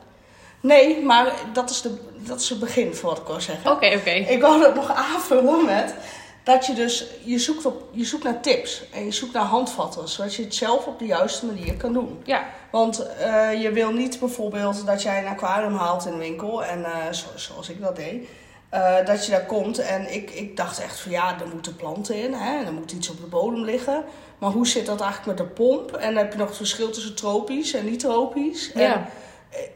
Nee, 0.62 1.01
maar 1.01 1.31
dat 1.53 1.69
is, 1.69 1.81
de, 1.81 1.98
dat 2.17 2.39
is 2.41 2.50
het 2.50 2.60
begin 2.60 2.96
van 2.96 3.10
wat 3.10 3.17
ik 3.19 3.27
wil 3.27 3.41
zeggen. 3.41 3.72
Oké, 3.72 3.96
oké. 3.96 4.10
Ik 4.10 4.41
wou 4.41 4.60
dat 4.62 4.75
nog 4.75 4.91
aanvullen 5.13 5.65
met 5.65 5.96
dat 6.43 6.65
je 6.65 6.74
dus, 6.74 7.05
je 7.24 7.39
zoekt, 7.39 7.65
op, 7.65 7.84
je 7.91 8.05
zoekt 8.05 8.24
naar 8.24 8.41
tips 8.41 8.84
en 8.93 9.05
je 9.05 9.12
zoekt 9.12 9.34
naar 9.34 9.43
handvatten, 9.43 10.07
zodat 10.10 10.36
je 10.36 10.43
het 10.43 10.55
zelf 10.55 10.86
op 10.86 11.00
de 11.00 11.05
juiste 11.05 11.46
manier 11.46 11.74
kan 11.77 11.93
doen. 11.93 12.19
Ja, 12.24 12.46
Want 12.72 13.07
eh, 13.15 13.62
je 13.62 13.72
wil 13.72 13.91
niet 13.91 14.19
bijvoorbeeld 14.19 14.86
dat 14.86 15.01
jij 15.01 15.19
een 15.19 15.27
aquarium 15.27 15.75
haalt 15.75 16.05
in 16.05 16.12
de 16.12 16.17
winkel 16.17 16.63
en 16.63 16.86
eh, 16.86 16.91
zo- 17.12 17.27
zoals 17.36 17.69
ik 17.69 17.81
dat 17.81 17.96
deed. 17.96 18.27
Eh, 18.70 19.06
dat 19.06 19.26
je 19.26 19.32
daar 19.32 19.46
komt 19.46 19.80
en 19.80 20.14
ik, 20.14 20.32
ik 20.32 20.58
dacht 20.58 20.80
echt 20.82 21.00
van 21.00 21.12
ja, 21.12 21.40
er 21.40 21.48
moeten 21.54 21.76
planten 21.76 22.16
in 22.16 22.34
hè, 22.34 22.60
en 22.60 22.66
er 22.66 22.74
moet 22.74 22.92
iets 22.92 23.10
op 23.10 23.20
de 23.20 23.26
bodem 23.28 23.64
liggen. 23.64 24.04
Maar 24.38 24.52
hoe 24.52 24.68
zit 24.68 24.86
dat 24.86 25.02
eigenlijk 25.02 25.40
met 25.40 25.48
de 25.48 25.54
pomp? 25.54 25.92
En 25.96 26.14
dan 26.14 26.24
heb 26.24 26.32
je 26.32 26.38
nog 26.38 26.48
het 26.48 26.58
verschil 26.58 26.90
tussen 26.90 27.16
tropisch 27.16 27.74
en 27.74 27.86
niet 27.86 28.00
tropisch. 28.00 28.72
En 28.74 28.82
ja. 28.82 29.06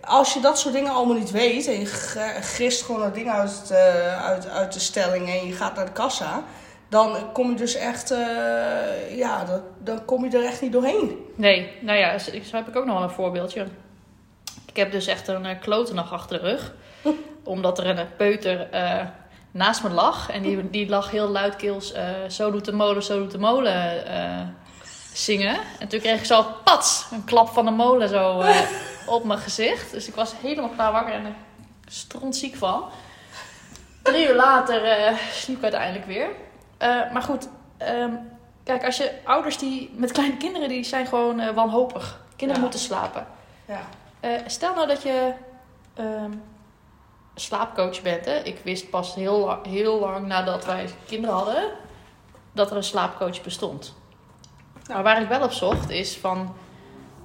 als 0.02 0.34
je 0.34 0.40
dat 0.40 0.60
soort 0.60 0.74
dingen 0.74 0.92
allemaal 0.92 1.18
niet 1.18 1.32
weet 1.32 1.68
en 1.68 1.80
je 1.80 1.86
g- 1.86 2.38
grist 2.42 2.82
gewoon 2.84 3.02
dat 3.02 3.14
ding 3.14 3.30
uit, 3.30 3.70
eh, 3.72 4.26
uit, 4.26 4.50
uit 4.50 4.74
de 4.74 4.80
stelling 4.80 5.30
en 5.30 5.48
je 5.48 5.54
gaat 5.54 5.76
naar 5.76 5.86
de 5.86 5.92
kassa, 5.92 6.44
dan 6.90 7.32
kom 7.34 7.50
je 7.50 7.56
dus 7.56 7.76
echt, 7.76 8.12
eh, 8.12 8.18
ja, 9.18 9.44
dan, 9.46 9.62
dan 9.80 10.06
kom 10.06 10.26
je 10.30 10.38
er 10.38 10.46
echt 10.46 10.62
niet 10.62 10.72
doorheen. 10.72 11.26
Nee, 11.36 11.72
nou 11.82 11.98
ja, 11.98 12.18
zo 12.20 12.32
zo 12.50 12.56
heb 12.56 12.68
ik 12.68 12.76
ook 12.76 12.86
nog 12.86 12.96
wel 12.96 13.04
een 13.04 13.10
voorbeeldje. 13.10 13.66
Ik 14.68 14.76
heb 14.78 14.92
dus 14.92 15.08
echt 15.08 15.28
een 15.28 15.46
uh, 15.46 15.60
klote 15.62 15.94
nog 15.94 16.14
achter 16.14 16.42
de 16.42 16.48
rug. 16.50 16.74
omdat 17.44 17.80
er 17.80 17.86
een 18.00 18.16
peuter 18.18 18.70
eh, 18.70 19.06
naast 19.52 19.84
me 19.84 19.90
lag. 19.90 20.30
En 20.30 20.42
die, 20.42 20.70
die 20.70 20.90
lag 20.90 21.12
heel 21.12 21.28
luidkeels 21.28 21.92
eh, 21.92 22.04
Zo 22.30 22.52
doet 22.52 22.66
de 22.66 22.72
molen, 22.74 23.04
zo 23.04 23.18
doet 23.20 23.32
de 23.32 23.38
molen 23.40 24.06
eh, 24.06 24.42
zingen. 25.14 25.58
En 25.80 25.88
toen 25.88 26.00
kreeg 26.00 26.20
ik 26.20 26.26
zo 26.26 26.46
pats, 26.64 27.06
een 27.12 27.24
klap 27.24 27.48
van 27.50 27.66
de 27.66 27.72
molen 27.72 28.10
zo 28.10 28.44
op 29.06 29.24
mijn 29.24 29.40
gezicht. 29.40 29.92
Dus 29.92 30.08
ik 30.08 30.16
was 30.16 30.34
helemaal 30.42 30.70
klaar 30.70 30.92
wakker 30.92 31.14
en 31.14 31.26
er 31.26 31.34
strontziek 31.88 32.56
van. 32.56 32.84
Drie 34.04 34.28
uur 34.28 34.36
later 34.36 34.82
sliep 35.32 35.58
ik 35.58 35.64
uiteindelijk 35.64 36.06
weer. 36.06 36.28
Maar 37.14 37.22
goed, 37.22 37.48
ehm, 37.78 38.12
kijk, 38.64 38.86
als 38.86 38.98
je 38.98 39.12
ouders 39.24 39.58
die 39.58 39.94
met 39.96 40.12
kleine 40.12 40.38
kinderen, 40.38 40.70
die 40.70 40.84
zijn 40.84 41.08
gewoon 41.08 41.40
eh, 41.40 41.54
wanhopig. 41.54 42.20
Kinderen 42.36 42.56
Ja. 42.56 42.68
moeten 42.70 42.80
slapen. 42.80 43.28
Ja. 43.66 43.82
Stel 44.48 44.74
nou 44.76 44.88
dat 44.88 45.02
je 45.04 45.32
ehm, 45.94 46.32
slaapcoach 47.36 48.02
bent. 48.02 48.26
Hè? 48.26 48.38
Ik 48.38 48.60
wist 48.64 48.90
pas 48.90 49.16
heel, 49.16 49.40
la- 49.40 49.60
heel 49.70 50.00
lang 50.00 50.28
nadat 50.28 50.66
wij 50.66 50.90
kinderen 51.08 51.36
hadden 51.36 51.64
dat 52.52 52.72
er 52.72 52.78
een 52.78 52.84
slaapcoach 52.84 53.42
bestond. 53.42 53.96
Maar 54.88 55.04
waar 55.04 55.22
ik 55.22 55.28
wel 55.28 55.44
op 55.44 55.52
zocht 55.52 55.90
is 55.90 56.18
van 56.18 56.56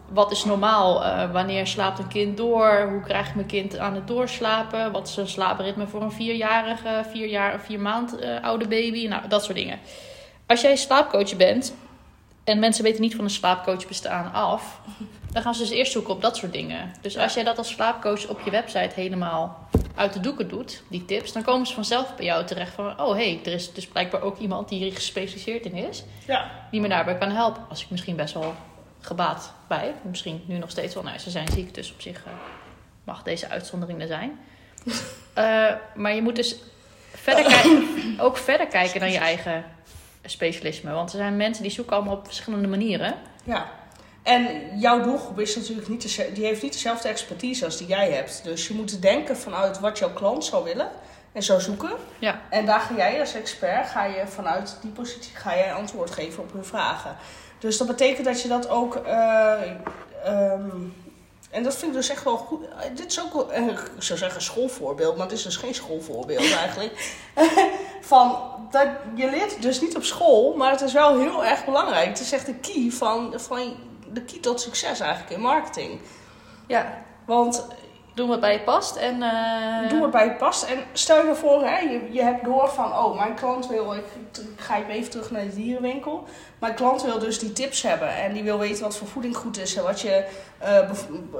wat 0.08 0.30
is 0.30 0.44
normaal? 0.44 1.04
Eh, 1.04 1.32
wanneer 1.32 1.66
slaapt 1.66 1.98
een 1.98 2.08
kind 2.08 2.36
door? 2.36 2.88
Hoe 2.90 3.00
krijg 3.00 3.28
ik 3.28 3.34
mijn 3.34 3.46
kind 3.46 3.78
aan 3.78 3.94
het 3.94 4.06
doorslapen? 4.06 4.92
Wat 4.92 5.08
is 5.08 5.16
een 5.16 5.28
slaapritme 5.28 5.86
voor 5.86 6.02
een 6.02 6.12
vierjarige, 6.12 7.04
vier 7.10 7.28
jaar, 7.28 7.60
vier 7.60 7.80
maand 7.80 8.18
eh, 8.18 8.42
oude 8.42 8.68
baby? 8.68 9.06
Nou, 9.06 9.28
dat 9.28 9.44
soort 9.44 9.56
dingen. 9.56 9.78
Als 10.46 10.60
jij 10.60 10.76
slaapcoach 10.76 11.36
bent 11.36 11.74
en 12.44 12.58
mensen 12.58 12.84
weten 12.84 13.00
niet 13.00 13.14
van 13.14 13.24
een 13.24 13.30
slaapcoach 13.30 13.86
bestaan 13.86 14.32
af, 14.32 14.80
dan 15.36 15.44
gaan 15.44 15.54
ze 15.54 15.60
dus 15.62 15.70
eerst 15.70 15.92
zoeken 15.92 16.14
op 16.14 16.22
dat 16.22 16.36
soort 16.36 16.52
dingen. 16.52 16.92
Dus 17.00 17.14
Ja. 17.14 17.22
als 17.22 17.34
jij 17.34 17.44
dat 17.44 17.58
als 17.58 17.68
slaapcoach 17.68 18.26
op 18.26 18.40
je 18.40 18.50
website 18.50 18.90
helemaal 18.94 19.68
uit 19.94 20.12
de 20.12 20.20
doeken 20.20 20.48
doet, 20.48 20.82
die 20.88 21.04
tips, 21.04 21.32
dan 21.32 21.42
komen 21.42 21.66
ze 21.66 21.74
vanzelf 21.74 22.16
bij 22.16 22.24
jou 22.24 22.44
terecht 22.44 22.72
van, 22.74 23.00
oh 23.00 23.16
hé, 23.16 23.30
hey, 23.32 23.40
er 23.44 23.52
is 23.52 23.72
dus 23.72 23.86
blijkbaar 23.86 24.20
ook 24.22 24.38
iemand 24.38 24.68
die 24.68 24.78
hier 24.82 24.92
gespecialiseerd 24.92 25.64
in 25.64 25.74
is 25.74 26.04
Ja. 26.26 26.50
die 26.70 26.80
me 26.80 26.88
daarbij 26.88 27.18
kan 27.18 27.30
helpen. 27.30 27.62
Was 27.68 27.82
ik 27.82 27.90
misschien 27.90 28.16
best 28.16 28.34
wel 28.34 28.54
gebaat 29.00 29.52
bij. 29.68 29.94
Misschien 30.02 30.42
nu 30.46 30.58
nog 30.58 30.70
steeds 30.70 30.94
wel. 30.94 31.02
Nou, 31.02 31.18
ze 31.18 31.30
zijn 31.30 31.48
ziek, 31.48 31.74
dus 31.74 31.92
op 31.92 32.00
zich 32.00 32.24
eh, 32.24 32.32
mag 33.04 33.22
deze 33.22 33.48
uitzondering 33.48 34.00
er 34.00 34.06
zijn. 34.06 34.38
Eh, 35.34 35.72
maar 35.94 36.14
je 36.14 36.22
moet 36.22 36.36
dus 36.36 36.56
verder 37.14 37.46
ook 38.26 38.36
verder 38.36 38.66
kijken 38.66 39.00
dan 39.00 39.10
je 39.12 39.18
eigen 39.18 39.64
specialisme. 40.24 40.92
Want 40.92 41.12
er 41.12 41.18
zijn 41.18 41.36
mensen 41.36 41.62
die 41.62 41.72
zoeken 41.72 41.96
allemaal 41.96 42.16
op 42.16 42.26
verschillende 42.26 42.68
manieren. 42.68 43.14
ja. 43.44 43.66
En 44.26 44.78
jouw 44.78 45.02
doelgroep 45.02 45.40
is 45.40 45.56
natuurlijk 45.56 45.88
niet 45.88 46.34
die 46.34 46.44
heeft 46.44 46.62
niet 46.62 46.72
dezelfde 46.72 47.08
expertise 47.08 47.64
als 47.64 47.76
die 47.76 47.86
jij 47.86 48.10
hebt. 48.10 48.40
Dus 48.44 48.68
je 48.68 48.74
moet 48.74 49.02
denken 49.02 49.36
vanuit 49.36 49.80
wat 49.80 49.98
jouw 49.98 50.12
klant 50.12 50.44
zou 50.44 50.64
willen 50.64 50.90
en 51.32 51.42
zou 51.42 51.60
zoeken. 51.60 51.90
Ja. 52.18 52.40
En 52.50 52.66
daar 52.66 52.80
ga 52.80 52.94
jij 52.94 53.20
als 53.20 53.34
expert, 53.34 53.88
ga 53.88 54.04
je 54.04 54.26
vanuit 54.26 54.78
die 54.80 54.90
positie, 54.90 55.36
ga 55.36 55.56
jij 55.56 55.72
antwoord 55.72 56.10
geven 56.10 56.42
op 56.42 56.52
hun 56.52 56.64
vragen. 56.64 57.16
Dus 57.58 57.76
dat 57.76 57.86
betekent 57.86 58.26
dat 58.26 58.42
je 58.42 58.48
dat 58.48 58.68
ook, 58.68 58.96
eh, 58.96 59.52
ehm, 60.24 60.70
en 61.50 61.62
dat 61.62 61.76
vind 61.76 61.90
ik 61.90 61.96
dus 61.96 62.08
echt 62.08 62.24
wel 62.24 62.36
goed. 62.36 62.68
Eh, 62.68 62.96
Dit 62.96 63.06
is 63.06 63.20
ook, 63.20 63.50
eh, 63.50 63.66
ik 63.66 63.78
zou 63.98 64.18
zeggen 64.18 64.42
schoolvoorbeeld, 64.42 65.16
maar 65.16 65.26
het 65.26 65.36
is 65.36 65.42
dus 65.42 65.56
geen 65.56 65.74
schoolvoorbeeld 65.74 66.52
eigenlijk. 66.62 67.20
van, 68.12 68.38
dat, 68.70 68.88
je 69.14 69.30
leert 69.30 69.62
dus 69.62 69.80
niet 69.80 69.96
op 69.96 70.04
school, 70.04 70.56
maar 70.56 70.70
het 70.70 70.80
is 70.80 70.92
wel 70.92 71.18
heel 71.18 71.44
erg 71.44 71.64
belangrijk. 71.64 72.08
Het 72.08 72.20
is 72.20 72.32
echt 72.32 72.46
de 72.46 72.54
key 72.54 72.90
van, 72.90 73.32
van 73.36 73.76
de 74.16 74.24
key 74.24 74.40
tot 74.40 74.60
succes 74.60 75.00
eigenlijk 75.00 75.30
in 75.30 75.40
marketing. 75.40 76.00
Ja. 76.66 77.02
Want 77.26 77.66
Doen 78.16 78.28
wat 78.28 78.40
bij 78.40 78.52
je 78.52 78.60
past. 78.60 78.96
En, 78.96 79.22
eh, 79.22 79.88
Doe 79.88 80.00
wat 80.00 80.10
bij 80.10 80.24
je 80.24 80.32
past. 80.32 80.62
En 80.62 80.78
stel 80.92 81.26
je 81.26 81.34
voor, 81.34 81.64
hè, 81.64 81.78
je, 81.78 82.08
je 82.10 82.22
hebt 82.22 82.44
door 82.44 82.68
van, 82.68 82.92
oh, 82.92 83.18
mijn 83.18 83.34
klant 83.34 83.68
wil, 83.68 83.94
ik, 83.94 84.04
ik 84.32 84.42
ga 84.56 84.86
even 84.88 85.10
terug 85.10 85.30
naar 85.30 85.42
de 85.42 85.54
dierenwinkel. 85.54 86.24
Mijn 86.58 86.74
klant 86.74 87.02
wil 87.02 87.18
dus 87.18 87.38
die 87.38 87.52
tips 87.52 87.82
hebben 87.82 88.16
en 88.16 88.32
die 88.32 88.42
wil 88.42 88.58
weten 88.58 88.82
wat 88.82 88.96
voor 88.96 89.08
voeding 89.08 89.36
goed 89.36 89.58
is 89.58 89.76
en 89.76 89.82
wat 89.82 90.00
je 90.00 90.26
eh, 90.58 90.90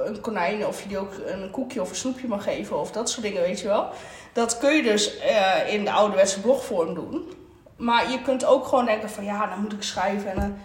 een 0.05 0.21
konijn 0.21 0.65
of 0.65 0.81
je 0.81 0.87
die 0.87 0.97
ook 0.97 1.13
een 1.25 1.51
koekje 1.51 1.81
of 1.81 1.89
een 1.89 1.95
snoepje 1.95 2.27
mag 2.27 2.43
geven 2.43 2.79
of 2.79 2.91
dat 2.91 3.09
soort 3.09 3.25
dingen, 3.25 3.41
weet 3.41 3.59
je 3.59 3.67
wel. 3.67 3.89
Dat 4.33 4.57
kun 4.57 4.75
je 4.75 4.83
dus 4.83 5.19
eh, 5.19 5.73
in 5.73 5.83
de 5.83 5.91
ouderwetse 5.91 6.41
blogvorm 6.41 6.93
doen. 6.93 7.31
Maar 7.77 8.11
je 8.11 8.21
kunt 8.21 8.45
ook 8.45 8.65
gewoon 8.65 8.85
denken 8.85 9.09
van, 9.09 9.23
ja, 9.23 9.47
dan 9.47 9.61
moet 9.61 9.73
ik 9.73 9.83
schrijven 9.83 10.37
en. 10.37 10.61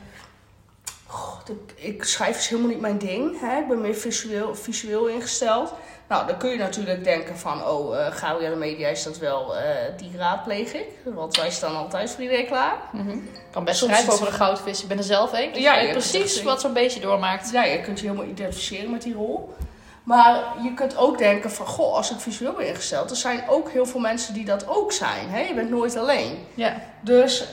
God, 1.13 1.51
ik, 1.51 1.73
ik 1.75 2.05
schrijf 2.05 2.39
is 2.39 2.49
helemaal 2.49 2.71
niet 2.71 2.81
mijn 2.81 2.99
ding. 2.99 3.41
Hè? 3.41 3.59
Ik 3.59 3.69
ben 3.69 3.81
meer 3.81 3.95
visueel, 3.95 4.55
visueel 4.55 5.07
ingesteld. 5.07 5.73
Nou, 6.09 6.27
dan 6.27 6.37
kun 6.37 6.51
je 6.51 6.57
natuurlijk 6.57 7.05
denken 7.05 7.39
van, 7.39 7.67
oh, 7.67 7.99
eh 7.99 8.13
Gabrielle 8.13 8.57
Media 8.57 8.89
is 8.89 9.03
dat 9.03 9.19
wel, 9.19 9.57
eh, 9.57 9.65
die 9.97 10.17
raadpleeg 10.17 10.73
ik. 10.73 10.87
Want 11.05 11.37
wij 11.37 11.51
staan 11.51 11.77
altijd 11.77 12.11
voor 12.11 12.23
iedereen 12.23 12.47
klaar. 12.47 12.77
Ik 13.09 13.31
kan 13.51 13.65
best 13.65 13.79
Soms 13.79 13.93
schrijven 13.93 14.13
over 14.13 14.27
een 14.27 14.33
goudvis. 14.33 14.83
Ik 14.83 14.89
ben 14.89 14.99
er 14.99 15.05
zelf 15.05 15.33
een. 15.33 15.53
Dus 15.53 15.63
Ja, 15.63 15.91
precies 15.91 16.43
wat 16.43 16.61
zo'n 16.61 16.73
beestje 16.73 17.01
doormaakt. 17.01 17.51
Ja, 17.51 17.65
je 17.65 17.81
kunt 17.81 18.01
je 18.01 18.07
helemaal 18.07 18.29
identificeren 18.29 18.91
met 18.91 19.03
die 19.03 19.15
rol. 19.15 19.55
Maar 20.03 20.43
je 20.63 20.75
kunt 20.75 20.97
ook 20.97 21.19
denken 21.19 21.51
van, 21.51 21.67
goh, 21.67 21.95
als 21.95 22.11
ik 22.11 22.21
visueel 22.21 22.53
ben 22.53 22.67
ingesteld, 22.67 23.11
er 23.11 23.17
zijn 23.17 23.49
ook 23.49 23.71
heel 23.71 23.87
veel 23.87 24.01
mensen 24.01 24.35
die 24.35 24.45
dat 24.45 24.69
ook 24.69 24.93
zijn. 24.93 25.29
Hè? 25.29 25.41
Je 25.41 25.55
bent 25.55 25.71
nooit 25.71 25.97
alleen. 25.97 26.39
Ja. 26.55 26.81
Dus 27.01 27.45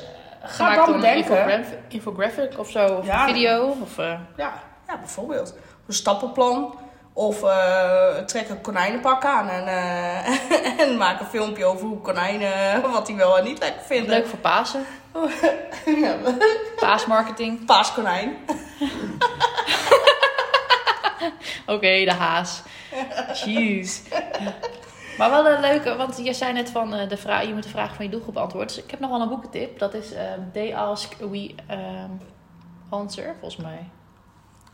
ga 0.42 0.76
dan 0.76 0.92
bedenken. 0.96 1.66
infographic 1.88 2.58
of 2.60 2.70
zo. 2.70 2.86
Of 2.96 3.06
Ja. 3.06 3.28
een 3.28 3.34
video. 3.34 3.76
Of, 3.82 3.98
eh, 3.98 4.06
Ja, 4.38 4.54
ja, 4.88 4.98
bijvoorbeeld. 4.98 5.54
Een 5.88 5.94
stappenplan. 5.94 6.80
Of 7.14 7.44
eh, 7.44 8.16
trek 8.26 8.50
een 8.50 8.62
konijnenpak 8.62 9.26
aan 9.26 9.50
en, 9.50 9.68
eh, 9.68 10.80
en 10.84 10.98
maak 10.98 11.20
een 11.20 11.26
filmpje 11.26 11.66
over 11.66 11.86
hoe 11.88 12.02
konijnen, 12.02 12.82
wat 12.92 13.06
die 13.06 13.16
wel 13.16 13.38
en 13.38 13.44
niet 13.44 13.60
lekker 13.60 13.82
vinden. 13.82 14.10
leuk 14.10 14.28
voor 14.28 14.40
Pasen. 14.40 14.86
Ja, 15.86 16.16
Paasmarketing. 16.80 17.66
paaskonijn. 17.66 18.38
Oké, 21.66 22.04
de 22.06 22.14
haas. 22.14 22.62
Jeez. 23.46 24.02
Maar 25.20 25.30
wel 25.44 25.48
een 25.48 25.62
leuke, 25.62 25.96
want 25.96 26.18
je 26.24 26.34
zei 26.34 26.54
net 26.54 26.70
van 26.70 26.94
eh, 26.96 27.10
de 27.10 27.18
vraag, 27.18 27.44
je 27.46 27.54
moet 27.54 27.64
de 27.64 27.70
vraag 27.70 27.96
van 27.96 28.06
je 28.06 28.12
doelgroep 28.12 28.34
beantwoorden. 28.34 28.68
Dus 28.76 28.84
ik 28.84 28.92
heb 28.92 29.00
nog 29.00 29.10
wel 29.10 29.22
een 29.22 29.30
boekentip. 29.30 29.80
Dat 29.80 29.94
is 29.94 30.12
ehm, 30.14 30.40
They 30.54 30.76
Ask, 30.76 31.14
We 31.18 31.56
ehm, 31.68 32.10
Answer, 32.90 33.36
volgens 33.40 33.62
mij. 33.64 33.90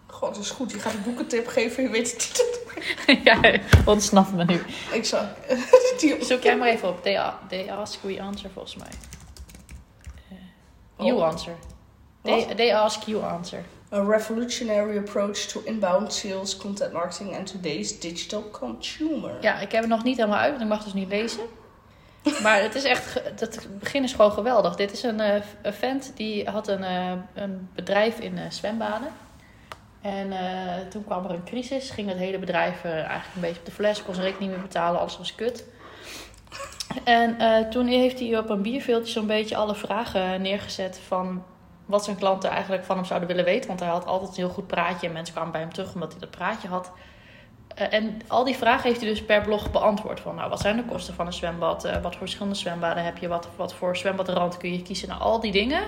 God, 0.08 0.34
dat 0.36 0.44
is 0.44 0.50
goed. 0.50 0.72
Je 0.72 0.80
gaat 0.80 0.94
een 0.94 1.04
boekentip 1.04 1.48
geven, 1.48 1.84
je 1.84 1.90
weet 1.90 2.12
het 2.12 2.44
niet. 3.06 3.20
ja, 3.24 3.60
ontsnapt 3.86 4.34
me 4.34 4.46
nu. 4.46 4.62
Ik 4.92 5.12
die- 6.00 6.26
Zoek 6.26 6.42
jij 6.44 6.58
maar 6.58 6.68
even 6.68 6.90
op. 6.90 7.04
They, 7.04 7.32
They 7.48 7.72
Ask, 7.72 8.02
We 8.02 8.22
Answer, 8.22 8.50
volgens 8.50 8.76
mij. 8.76 8.88
Eh, 10.30 11.06
You 11.06 11.18
Oh. 11.18 11.24
answer. 11.28 11.54
They, 12.22 12.46
they 12.56 12.76
ask, 12.76 13.04
you 13.04 13.24
answer. 13.24 13.64
A 13.92 14.04
revolutionary 14.04 14.98
approach 14.98 15.38
to 15.38 15.62
inbound 15.66 16.14
sales, 16.14 16.58
content 16.58 16.94
marketing 16.94 17.36
and 17.36 17.48
today's 17.52 18.00
digital 18.00 18.50
consumer. 18.52 19.32
Ja, 19.42 19.60
ik 19.60 19.72
heb 19.72 19.82
het 19.82 19.90
nog 19.90 20.04
niet 20.04 20.18
helemaal 20.18 20.40
uit, 20.40 20.50
want 20.50 20.62
ik 20.62 20.68
mag 20.68 20.84
dus 20.84 20.94
niet 20.94 21.08
lezen. 21.08 21.44
Maar 22.44 22.62
het 22.62 22.76
is 22.76 22.84
echt, 22.84 23.14
het 23.40 23.68
begin 23.80 24.04
is 24.04 24.14
gewoon 24.14 24.32
geweldig. 24.32 24.76
Dit 24.76 24.92
is 24.92 25.04
een, 25.04 25.20
een 25.62 25.74
vent 25.74 26.12
die 26.16 26.50
had 26.50 26.68
een, 26.68 26.84
eh, 26.84 27.12
een 27.34 27.70
bedrijf 27.76 28.20
in 28.20 28.38
eh, 28.38 28.50
zwembaden. 28.50 29.08
En 30.02 30.34
toen 30.90 31.04
kwam 31.04 31.26
er 31.26 31.32
een 31.32 31.44
crisis, 31.44 31.90
ging 31.90 32.10
het 32.10 32.18
hele 32.18 32.40
bedrijf 32.40 32.84
eigenlijk 32.84 33.36
een 33.36 33.42
beetje 33.42 33.60
op 33.60 33.66
de 33.66 33.72
fles, 33.72 34.04
kon 34.04 34.14
zijn 34.14 34.26
rekening 34.26 34.52
niet 34.52 34.62
meer 34.62 34.70
betalen, 34.72 35.00
alles 35.00 35.18
was 35.18 35.36
kut. 35.36 35.66
En 37.04 37.38
toen 37.70 37.88
heeft 37.88 38.20
hij 38.20 38.38
op 38.38 38.50
een 38.50 38.62
bierveeltje 38.62 39.12
zo'n 39.12 39.28
beetje 39.28 39.56
alle 39.56 39.76
vragen 39.76 40.42
neergezet 40.42 41.00
van 41.08 41.44
wat 41.86 42.04
zijn 42.04 42.18
klanten 42.18 42.50
eigenlijk 42.50 42.84
van 42.84 42.96
hem 42.96 43.06
zouden 43.06 43.28
willen 43.28 43.46
weten. 43.46 43.68
Want 43.68 43.80
hij 43.80 43.90
had 43.90 44.06
altijd 44.06 44.30
een 44.30 44.44
heel 44.44 44.54
goed 44.54 44.68
praatje 44.68 45.08
en 45.08 45.14
mensen 45.14 45.34
kwamen 45.34 45.52
bij 45.52 45.62
hem 45.62 45.74
terug 45.74 45.94
omdat 45.94 46.12
hij 46.12 46.20
dat 46.20 46.32
praatje 46.32 46.68
had. 46.68 46.92
Eh, 47.76 47.94
en 47.94 48.22
al 48.28 48.44
die 48.44 48.56
vragen 48.56 48.84
heeft 48.84 49.02
hij 49.02 49.10
dus 49.10 49.26
per 49.26 49.42
blog 49.42 49.72
beantwoord. 49.72 50.20
Van, 50.20 50.36
nou, 50.36 50.50
wat 50.50 50.60
zijn 50.60 50.76
de 50.76 50.86
kosten 50.86 51.14
van 51.14 51.26
een 51.26 51.34
zwembad? 51.34 51.86
Eh, 51.86 51.94
wat 51.94 52.12
voor 52.12 52.18
verschillende 52.18 52.56
zwembaden 52.56 53.04
heb 53.04 53.18
je? 53.18 53.28
Wat, 53.28 53.48
wat 53.56 53.74
voor 53.74 53.98
zwembadrand 53.98 54.58
kun 54.58 54.74
je 54.74 54.82
kiezen? 54.82 55.08
Nou, 55.08 55.22
al 55.22 55.40
die 55.40 55.52
dingen. 55.52 55.84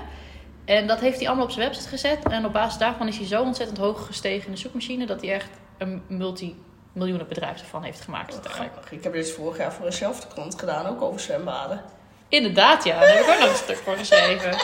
En 0.65 0.87
dat 0.87 0.99
heeft 0.99 1.17
hij 1.17 1.27
allemaal 1.27 1.45
op 1.45 1.51
zijn 1.51 1.67
website 1.67 1.89
gezet. 1.89 2.23
En 2.23 2.45
op 2.45 2.53
basis 2.53 2.77
daarvan 2.77 3.07
is 3.07 3.17
hij 3.17 3.27
zo 3.27 3.41
ontzettend 3.41 3.77
hoog 3.77 4.05
gestegen 4.05 4.45
in 4.45 4.51
de 4.51 4.57
zoekmachine... 4.57 5.05
dat 5.05 5.21
hij 5.21 5.33
echt 5.33 5.49
een 5.77 6.03
multimiljoenenbedrijf 6.07 7.59
ervan 7.59 7.83
heeft 7.83 8.01
gemaakt. 8.01 8.39
Grappig. 8.43 8.91
Ik 8.91 9.03
heb 9.03 9.13
dit 9.13 9.31
vorig 9.31 9.57
jaar 9.57 9.73
voor 9.73 9.85
eenzelfde 9.85 10.27
klant 10.27 10.59
gedaan, 10.59 10.85
ook 10.85 11.01
over 11.01 11.19
zwembaden. 11.19 11.81
Inderdaad, 12.27 12.83
ja. 12.83 12.99
Daar 12.99 13.13
heb 13.13 13.25
ik 13.25 13.29
ook 13.29 13.39
nog 13.39 13.49
een 13.49 13.55
stuk 13.55 13.77
voor 13.77 13.95
geschreven. 13.95 14.57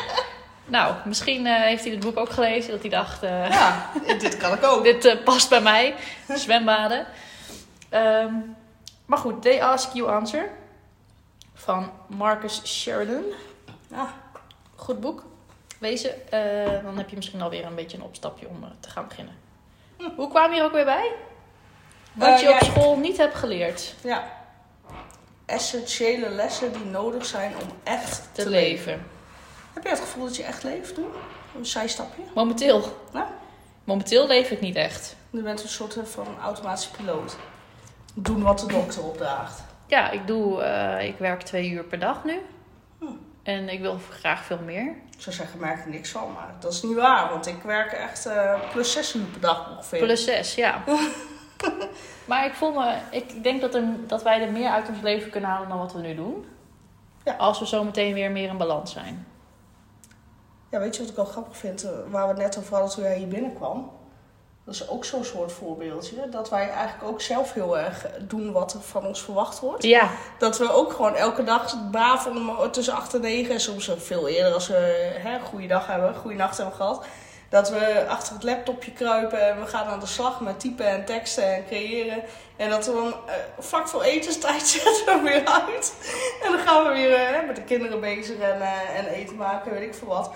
Nou, 0.74 0.96
misschien 1.06 1.46
eh, 1.48 1.62
heeft 1.62 1.84
hij 1.84 1.92
het 1.92 2.04
boek 2.04 2.18
ook 2.18 2.30
gelezen. 2.30 2.72
Dat 2.72 2.82
hij 2.82 2.90
dacht... 2.90 3.24
eh, 3.24 3.50
Ja, 3.50 3.92
dit 4.20 4.38
kan 4.38 4.54
ik 4.54 4.64
ook. 4.64 4.84
Dit 4.94 5.06
eh, 5.06 5.24
past 5.24 5.50
bij 5.50 5.62
mij. 5.62 5.96
Zwembaden. 6.28 7.06
Ehm, 7.90 8.34
maar 9.06 9.18
goed, 9.18 9.42
They 9.42 9.64
Ask 9.64 9.94
You 9.94 10.12
Answer. 10.12 10.50
Van 11.54 11.92
Marcus 12.08 12.62
Sheridan. 12.66 13.24
Ja, 13.88 14.14
Goed 14.76 15.00
boek. 15.00 15.24
Lezen. 15.80 16.12
Dan 16.84 16.98
heb 16.98 17.10
je 17.10 17.16
misschien 17.16 17.42
alweer 17.42 17.66
een 17.66 17.76
beetje 17.76 17.98
een 17.98 18.04
opstapje 18.04 18.48
om 18.48 18.66
te 18.80 18.90
gaan 18.90 19.08
beginnen. 19.08 19.36
Hoe 20.16 20.30
kwam 20.30 20.50
je 20.50 20.56
hier 20.56 20.64
ook 20.64 20.72
weer 20.72 20.86
bij? 20.86 21.12
Wat 22.14 22.40
je 22.40 22.50
op 22.50 22.64
school 22.64 22.98
niet 22.98 23.18
hebt 23.18 23.36
geleerd 23.36 23.96
ja. 24.04 24.24
Essentiële 25.46 26.30
lessen 26.30 26.74
die 26.74 26.86
nodig 26.86 27.26
zijn 27.26 27.54
om 27.62 27.68
echt 27.84 28.30
te, 28.32 28.44
te, 28.44 28.50
leven. 28.50 29.06
Heb 29.74 29.84
je 29.84 29.90
het 29.90 30.00
gevoel 30.00 30.24
dat 30.26 30.36
je 30.36 30.44
echt 30.44 30.64
leeft 30.64 30.98
nu? 30.98 31.04
Een 31.58 31.66
zijstapje? 31.66 32.22
Momenteel. 32.36 32.82
Ja. 33.14 33.28
Momenteel 33.84 34.28
leef 34.28 34.52
ik 34.52 34.62
niet 34.62 34.76
echt. 34.76 35.16
Je 35.30 35.42
bent 35.42 35.64
een 35.64 35.70
soort 35.70 35.98
van 36.04 36.28
automatische 36.42 36.92
piloot. 36.92 37.36
Doen 38.14 38.44
wat 38.44 38.60
de 38.60 38.68
dokter 38.68 39.04
opdraagt. 39.04 39.64
Ja, 39.88 40.10
ik 40.12 40.28
doe... 40.28 40.62
eh, 40.62 41.08
ik 41.08 41.18
werk 41.18 41.42
twee 41.42 41.70
uur 41.70 41.84
per 41.84 42.00
dag 42.00 42.24
nu. 42.24 42.40
Hm. 43.00 43.06
En 43.44 43.70
ik 43.70 43.80
wil 43.82 43.98
graag 44.10 44.44
veel 44.44 44.60
meer. 44.66 44.96
Ik 45.16 45.22
zou 45.22 45.36
zeggen, 45.36 45.60
merk 45.60 45.84
er 45.84 45.90
niks 45.90 46.10
van, 46.10 46.32
maar 46.34 46.56
dat 46.60 46.74
is 46.74 46.82
niet 46.82 46.96
waar. 46.96 47.30
Want 47.30 47.48
ik 47.48 47.62
werk 47.64 47.92
echt 47.92 48.26
eh, 48.26 48.60
plus 48.72 48.92
6 48.92 49.14
uur 49.16 49.24
per 49.26 49.42
dag 49.42 49.70
ongeveer. 49.70 50.00
Plus 50.00 50.24
zes, 50.24 50.56
ja. 50.56 50.84
maar 52.28 52.46
ik 52.46 52.54
voel 52.54 52.72
me, 52.72 52.96
ik 53.12 53.44
denk 53.44 53.62
dat, 53.62 53.76
er, 53.76 53.84
dat 54.08 54.24
wij 54.24 54.42
er 54.42 54.52
meer 54.52 54.70
uit 54.70 54.90
ons 54.90 55.02
leven 55.02 55.30
kunnen 55.30 55.50
halen 55.50 55.70
dan 55.70 55.78
wat 55.78 55.94
we 55.94 56.00
nu 56.00 56.16
doen. 56.16 56.46
Ja. 57.24 57.34
Als 57.34 57.60
we 57.60 57.68
zo 57.68 57.84
meteen 57.84 58.14
weer 58.14 58.32
meer 58.32 58.50
in 58.50 58.58
balans 58.58 58.92
zijn. 58.92 59.28
Ja, 60.74 60.80
weet 60.80 60.96
je 60.96 61.02
wat 61.02 61.10
ik 61.10 61.16
wel 61.16 61.26
grappig 61.26 61.58
vind? 61.58 61.84
eh, 61.84 61.90
Waar 62.08 62.24
we 62.24 62.30
het 62.34 62.38
net 62.42 62.58
over 62.58 62.74
hadden 62.74 62.94
toen 62.94 63.04
jij 63.04 63.18
hier 63.18 63.28
binnenkwam. 63.28 63.92
Dat 64.66 64.74
is 64.74 64.90
ook 64.90 65.06
zo'n 65.06 65.24
soort 65.24 65.52
voorbeeldje. 65.52 66.30
Dat 66.30 66.50
wij 66.50 66.70
eigenlijk 66.70 67.12
ook 67.12 67.22
zelf 67.22 67.54
heel 67.54 67.78
erg 67.78 68.06
doen 68.20 68.52
wat 68.52 68.74
er 68.74 68.82
van 68.82 69.06
ons 69.06 69.22
verwacht 69.22 69.60
wordt. 69.60 69.84
Ja, 69.84 70.10
Dat 70.40 70.58
we 70.58 70.72
ook 70.72 70.94
gewoon 70.94 71.16
elke 71.16 71.44
dag 71.44 71.90
braaf 71.92 72.26
om, 72.28 72.72
tussen 72.72 72.94
8 72.94 73.14
en 73.14 73.22
9 73.22 73.54
en 73.54 73.60
soms 73.60 73.92
veel 73.98 74.28
eerder 74.28 74.54
als 74.54 74.68
we 74.68 75.12
hè, 75.24 75.34
een 75.36 75.42
goede 75.46 75.68
dag 75.68 75.88
hebben, 75.88 76.08
een 76.10 76.16
goede 76.16 76.36
nacht 76.38 76.58
hebben 76.58 76.76
gehad. 76.76 77.06
Dat 77.50 77.70
we 77.70 78.06
achter 78.08 78.34
het 78.34 78.44
laptopje 78.44 78.92
kruipen 78.92 79.48
en 79.50 79.60
we 79.60 79.68
gaan 79.68 79.86
aan 79.88 80.00
de 80.00 80.06
slag 80.06 80.40
met 80.42 80.60
typen 80.60 80.88
en 80.88 81.06
teksten 81.06 81.56
en 81.56 81.66
creëren. 81.66 82.24
En 82.56 82.70
dat 82.70 82.86
we 82.86 82.92
dan 82.94 83.08
eh, 83.08 83.34
vlak 83.60 83.88
voor 83.88 84.02
etenstijd 84.02 84.68
zetten 84.84 85.06
we 85.06 85.22
weer 85.30 85.46
uit. 85.46 85.94
En 86.44 86.52
dan 86.52 86.60
gaan 86.60 86.84
we 86.88 86.94
weer 86.94 87.14
eh, 87.14 87.48
met 87.48 87.56
de 87.56 87.64
kinderen 87.64 88.00
bezig 88.00 88.38
en, 88.40 88.62
en 88.96 89.06
eten 89.06 89.36
maken, 89.36 89.72
weet 89.72 89.82
ik 89.88 89.96
veel 89.96 90.08
wat. 90.08 90.32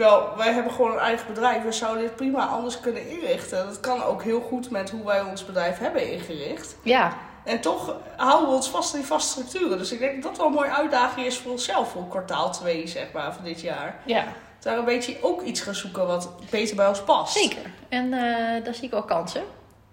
Terwijl 0.00 0.36
wij 0.36 0.52
hebben 0.52 0.72
gewoon 0.72 0.92
een 0.92 0.98
eigen 0.98 1.26
bedrijf. 1.26 1.62
We 1.62 1.72
zouden 1.72 2.02
dit 2.02 2.16
prima 2.16 2.46
anders 2.46 2.80
kunnen 2.80 3.08
inrichten. 3.08 3.66
Dat 3.66 3.80
kan 3.80 4.02
ook 4.02 4.22
heel 4.22 4.40
goed 4.40 4.70
met 4.70 4.90
hoe 4.90 5.04
wij 5.04 5.22
ons 5.22 5.44
bedrijf 5.44 5.78
hebben 5.78 6.12
ingericht. 6.12 6.76
ja, 6.82 7.16
En 7.44 7.60
toch 7.60 7.96
houden 8.16 8.48
we 8.48 8.54
ons 8.54 8.68
vast 8.70 8.92
in 8.94 8.98
die 8.98 9.08
vaste 9.08 9.30
structuren. 9.30 9.78
Dus 9.78 9.92
ik 9.92 9.98
denk 9.98 10.14
dat 10.14 10.22
dat 10.22 10.36
wel 10.36 10.46
een 10.46 10.52
mooie 10.52 10.70
uitdaging 10.70 11.26
is 11.26 11.38
voor 11.38 11.50
onszelf 11.52 11.90
voor 11.90 12.08
kwartaal 12.08 12.52
2, 12.52 12.86
zeg 12.86 13.12
maar, 13.12 13.34
van 13.34 13.44
dit 13.44 13.60
jaar. 13.60 14.00
ja, 14.04 14.24
Daar 14.60 14.78
een 14.78 14.84
beetje 14.84 15.16
ook 15.22 15.42
iets 15.42 15.60
gaan 15.60 15.74
zoeken 15.74 16.06
wat 16.06 16.30
beter 16.50 16.76
bij 16.76 16.88
ons 16.88 17.02
past. 17.02 17.32
zeker. 17.32 17.70
En 17.88 18.12
eh, 18.12 18.64
daar 18.64 18.74
zie 18.74 18.84
ik 18.84 18.90
wel 18.90 19.02
kansen. 19.04 19.42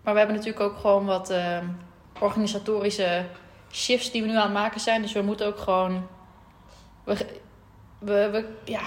Maar 0.03 0.13
we 0.13 0.19
hebben 0.19 0.37
natuurlijk 0.37 0.63
ook 0.63 0.77
gewoon 0.77 1.05
wat 1.05 1.29
eh, 1.29 1.57
organisatorische 2.19 3.25
shifts 3.71 4.11
die 4.11 4.21
we 4.21 4.27
nu 4.27 4.35
aan 4.35 4.41
het 4.41 4.53
maken 4.53 4.79
zijn. 4.79 5.01
Dus 5.01 5.13
we 5.13 5.21
moeten 5.21 5.47
ook 5.47 5.57
gewoon... 5.59 6.07
We, 7.03 7.25
we, 7.99 8.29
we, 8.29 8.45
ja, 8.63 8.81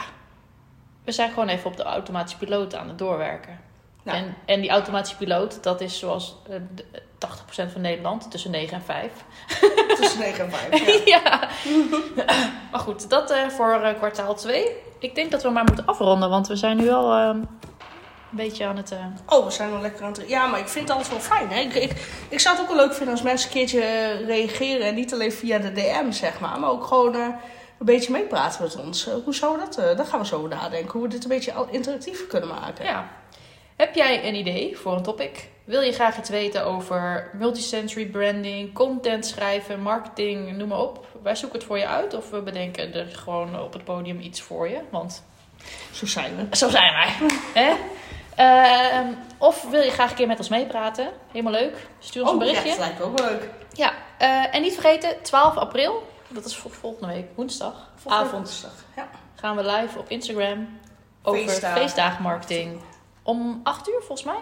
we 1.11 1.17
zijn 1.17 1.29
gewoon 1.31 1.49
even 1.49 1.71
op 1.71 1.77
de 1.77 1.83
automatische 1.83 2.39
piloot 2.39 2.75
aan 2.75 2.89
het 2.89 2.99
doorwerken. 2.99 3.61
Ja. 4.03 4.13
En, 4.13 4.35
en 4.45 4.61
die 4.61 4.71
automatische 4.71 5.17
piloot, 5.17 5.63
dat 5.63 5.81
is 5.81 5.99
zoals 5.99 6.37
eh, 6.51 6.57
de- 6.75 6.85
80% 7.69 7.73
van 7.73 7.81
Nederland, 7.81 8.31
tussen 8.31 8.51
9 8.51 8.75
en 8.77 8.83
5. 8.83 9.11
Tussen 10.01 10.19
9 10.19 10.45
en 10.45 10.51
5. 10.53 11.05
Ja. 11.05 11.21
ja. 11.21 11.49
maar 12.71 12.81
goed, 12.81 13.11
dat 13.11 13.31
eh, 13.31 13.49
voor 13.49 13.73
eh, 13.73 13.95
kwartaal 13.97 14.35
2. 14.35 14.67
Ik 14.99 15.15
denk 15.15 15.31
dat 15.31 15.43
we 15.43 15.51
maar 15.51 15.65
moeten 15.65 15.87
afronden, 15.87 16.31
want 16.31 16.49
we 16.49 16.57
zijn 16.57 16.77
nu 16.77 16.91
al 16.91 17.13
eh, 17.15 17.25
een 17.27 17.49
beetje 18.31 18.67
aan 18.67 18.77
het... 18.77 18.93
eh, 18.93 18.99
Oh, 19.27 19.45
we 19.45 19.51
zijn 19.51 19.71
wel 19.71 19.81
lekker 19.81 20.05
aan 20.05 20.13
het... 20.13 20.25
Ja, 20.29 20.47
maar 20.47 20.61
ik 20.61 20.69
vind 20.69 20.89
het 20.89 20.97
altijd 20.97 21.11
wel 21.15 21.37
fijn. 21.37 21.51
Hè? 21.51 21.61
Ik, 21.61 21.75
ik, 21.75 22.07
ik 22.29 22.41
zou 22.41 22.57
het 22.57 22.65
ook 22.65 22.75
wel 22.75 22.85
leuk 22.87 22.95
vinden 22.95 23.15
als 23.15 23.23
mensen 23.23 23.49
een 23.49 23.55
keertje 23.55 23.81
eh, 23.81 24.27
reageren. 24.27 24.87
En 24.87 24.95
niet 24.95 25.13
alleen 25.13 25.33
via 25.33 25.59
de 25.59 25.73
DM, 25.73 26.11
zeg 26.11 26.41
maar. 26.41 26.61
Maar 26.61 26.71
ook 26.71 26.85
gewoon 26.87 27.15
eh, 27.15 27.27
een 27.81 27.87
beetje 27.87 28.13
meepraten 28.13 28.63
met 28.63 28.77
ons. 28.77 29.07
Eh, 29.09 29.15
hoe 29.25 29.35
zou 29.35 29.59
dat... 29.59 29.79
eh 29.79 29.97
daar 29.97 30.07
gaan 30.07 30.21
we 30.21 30.27
zo 30.27 30.37
over 30.37 30.49
nadenken. 30.49 30.91
Hoe 30.93 31.03
we 31.03 31.09
dit 31.09 31.23
een 31.23 31.29
beetje 31.29 31.53
al 31.53 31.67
interactiever 31.71 32.27
kunnen 32.27 32.49
maken. 32.49 32.85
ja. 32.85 33.09
Heb 33.77 33.95
jij 33.95 34.29
een 34.29 34.35
idee 34.35 34.77
voor 34.79 34.93
een 34.93 35.03
topic? 35.03 35.49
Wil 35.65 35.81
je 35.81 35.93
graag 35.93 36.19
iets 36.19 36.29
weten 36.29 36.65
over 36.65 37.31
multisensory 37.33 38.07
branding, 38.07 38.73
content 38.75 39.27
schrijven, 39.27 39.81
marketing, 39.81 40.57
noem 40.57 40.69
maar 40.69 40.79
op? 40.79 41.07
Wij 41.23 41.35
zoeken 41.35 41.59
het 41.59 41.67
voor 41.69 41.79
je 41.79 41.87
uit 41.87 42.15
of 42.15 42.31
we 42.31 42.41
bedenken 42.41 42.95
er 42.95 43.07
gewoon 43.07 43.61
op 43.61 43.73
het 43.73 43.85
podium 43.85 44.21
iets 44.21 44.41
voor 44.41 44.69
je. 44.69 44.79
Want 44.91 45.25
Zo 45.93 46.07
zijn 46.07 46.37
we. 46.37 46.57
Zo 46.57 46.69
zijn 46.69 46.93
wij. 46.93 47.29
Hè? 47.65 47.75
Ehm, 48.37 49.07
of 49.39 49.71
wil 49.71 49.83
je 49.83 49.91
graag 49.91 50.11
een 50.11 50.17
keer 50.17 50.27
met 50.27 50.39
ons 50.39 50.49
meepraten? 50.49 51.09
Helemaal 51.33 51.53
leuk. 51.61 51.77
Stuur 51.99 52.23
ons 52.23 52.31
een 52.33 52.37
Oh, 52.39 52.45
ja, 52.45 52.49
berichtje. 52.53 52.71
dat 52.71 52.79
lijkt 52.87 52.99
me 52.99 53.05
ook 53.05 53.19
leuk. 53.21 53.49
Ja, 53.73 53.93
eh, 54.19 54.55
en 54.55 54.63
niet 54.63 54.73
vergeten, 54.73 55.23
12 55.23 55.57
april, 55.57 56.03
dat 56.31 56.45
is 56.45 56.57
voor 56.57 56.71
volgende 56.71 57.13
week, 57.15 57.27
woensdag, 57.35 57.75
Volgende 57.97 58.27
avond, 58.27 58.47
woensdag. 58.47 58.71
Ja. 58.97 59.09
gaan 59.35 59.57
we 59.57 59.65
live 59.65 59.99
op 59.99 60.09
Instagram 60.09 60.79
over 61.23 61.43
Feestdagen. 61.49 61.81
feestdagenmarketing. 61.83 62.81
Om 63.23 63.61
8 63.63 63.89
uur 63.89 64.01
volgens 64.07 64.25
mij. 64.25 64.41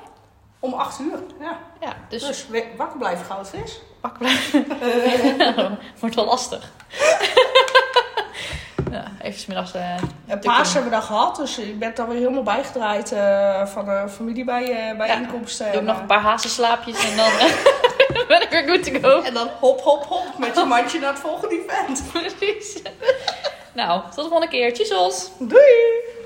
Om 0.58 0.72
8 0.72 1.00
uur. 1.00 1.18
Ja. 1.40 1.58
Ja, 1.80 1.92
dus, 2.08 2.26
Dus, 2.26 2.46
wakker 2.76 2.98
blijven 2.98 3.24
goud 3.26 3.48
vis. 3.48 3.80
wakker 4.00 4.18
blijven. 4.18 5.78
Wordt 6.00 6.14
wel 6.14 6.24
lastig. 6.24 6.70
ja, 8.90 9.04
even 9.22 9.40
smiddags. 9.40 9.74
eh 9.74 9.90
En 9.94 10.00
Tukken. 10.26 10.40
paas 10.50 10.72
hebben 10.72 10.90
we 10.90 10.96
dan 10.96 11.06
gehad, 11.06 11.36
dus 11.36 11.58
ik 11.58 11.78
ben 11.78 11.94
dan 11.94 12.08
weer 12.08 12.18
helemaal 12.18 12.42
bijgedraaid 12.42 13.12
eh, 13.12 13.66
van 13.66 13.84
de 13.84 14.04
familie 14.08 14.44
bij, 14.44 14.90
eh, 14.90 14.96
bijeenkomsten. 14.96 15.64
doe 15.66 15.74
ik 15.74 15.80
En, 15.80 15.84
nog 15.86 15.94
eh, 15.94 16.00
een 16.00 16.06
paar 16.06 16.20
hazenslaapjes 16.20 17.10
en 17.10 17.16
dan 17.16 17.30
ben 18.32 18.42
ik 18.42 18.48
weer 18.50 18.68
good 18.68 18.84
to 18.84 19.08
go. 19.08 19.22
En 19.22 19.34
dan 19.34 19.48
hop, 19.60 19.80
hop, 19.80 20.04
hop 20.04 20.38
met 20.38 20.56
je 20.56 20.64
mandje 20.64 20.98
naar 20.98 21.12
het 21.12 21.20
volgende 21.20 21.64
event. 21.64 22.02
Precies. 22.12 22.82
Nou, 23.72 24.00
tot 24.02 24.14
de 24.14 24.30
volgende 24.30 24.48
keer. 24.48 24.74
Tjus! 24.74 25.30
Doei! 25.38 26.16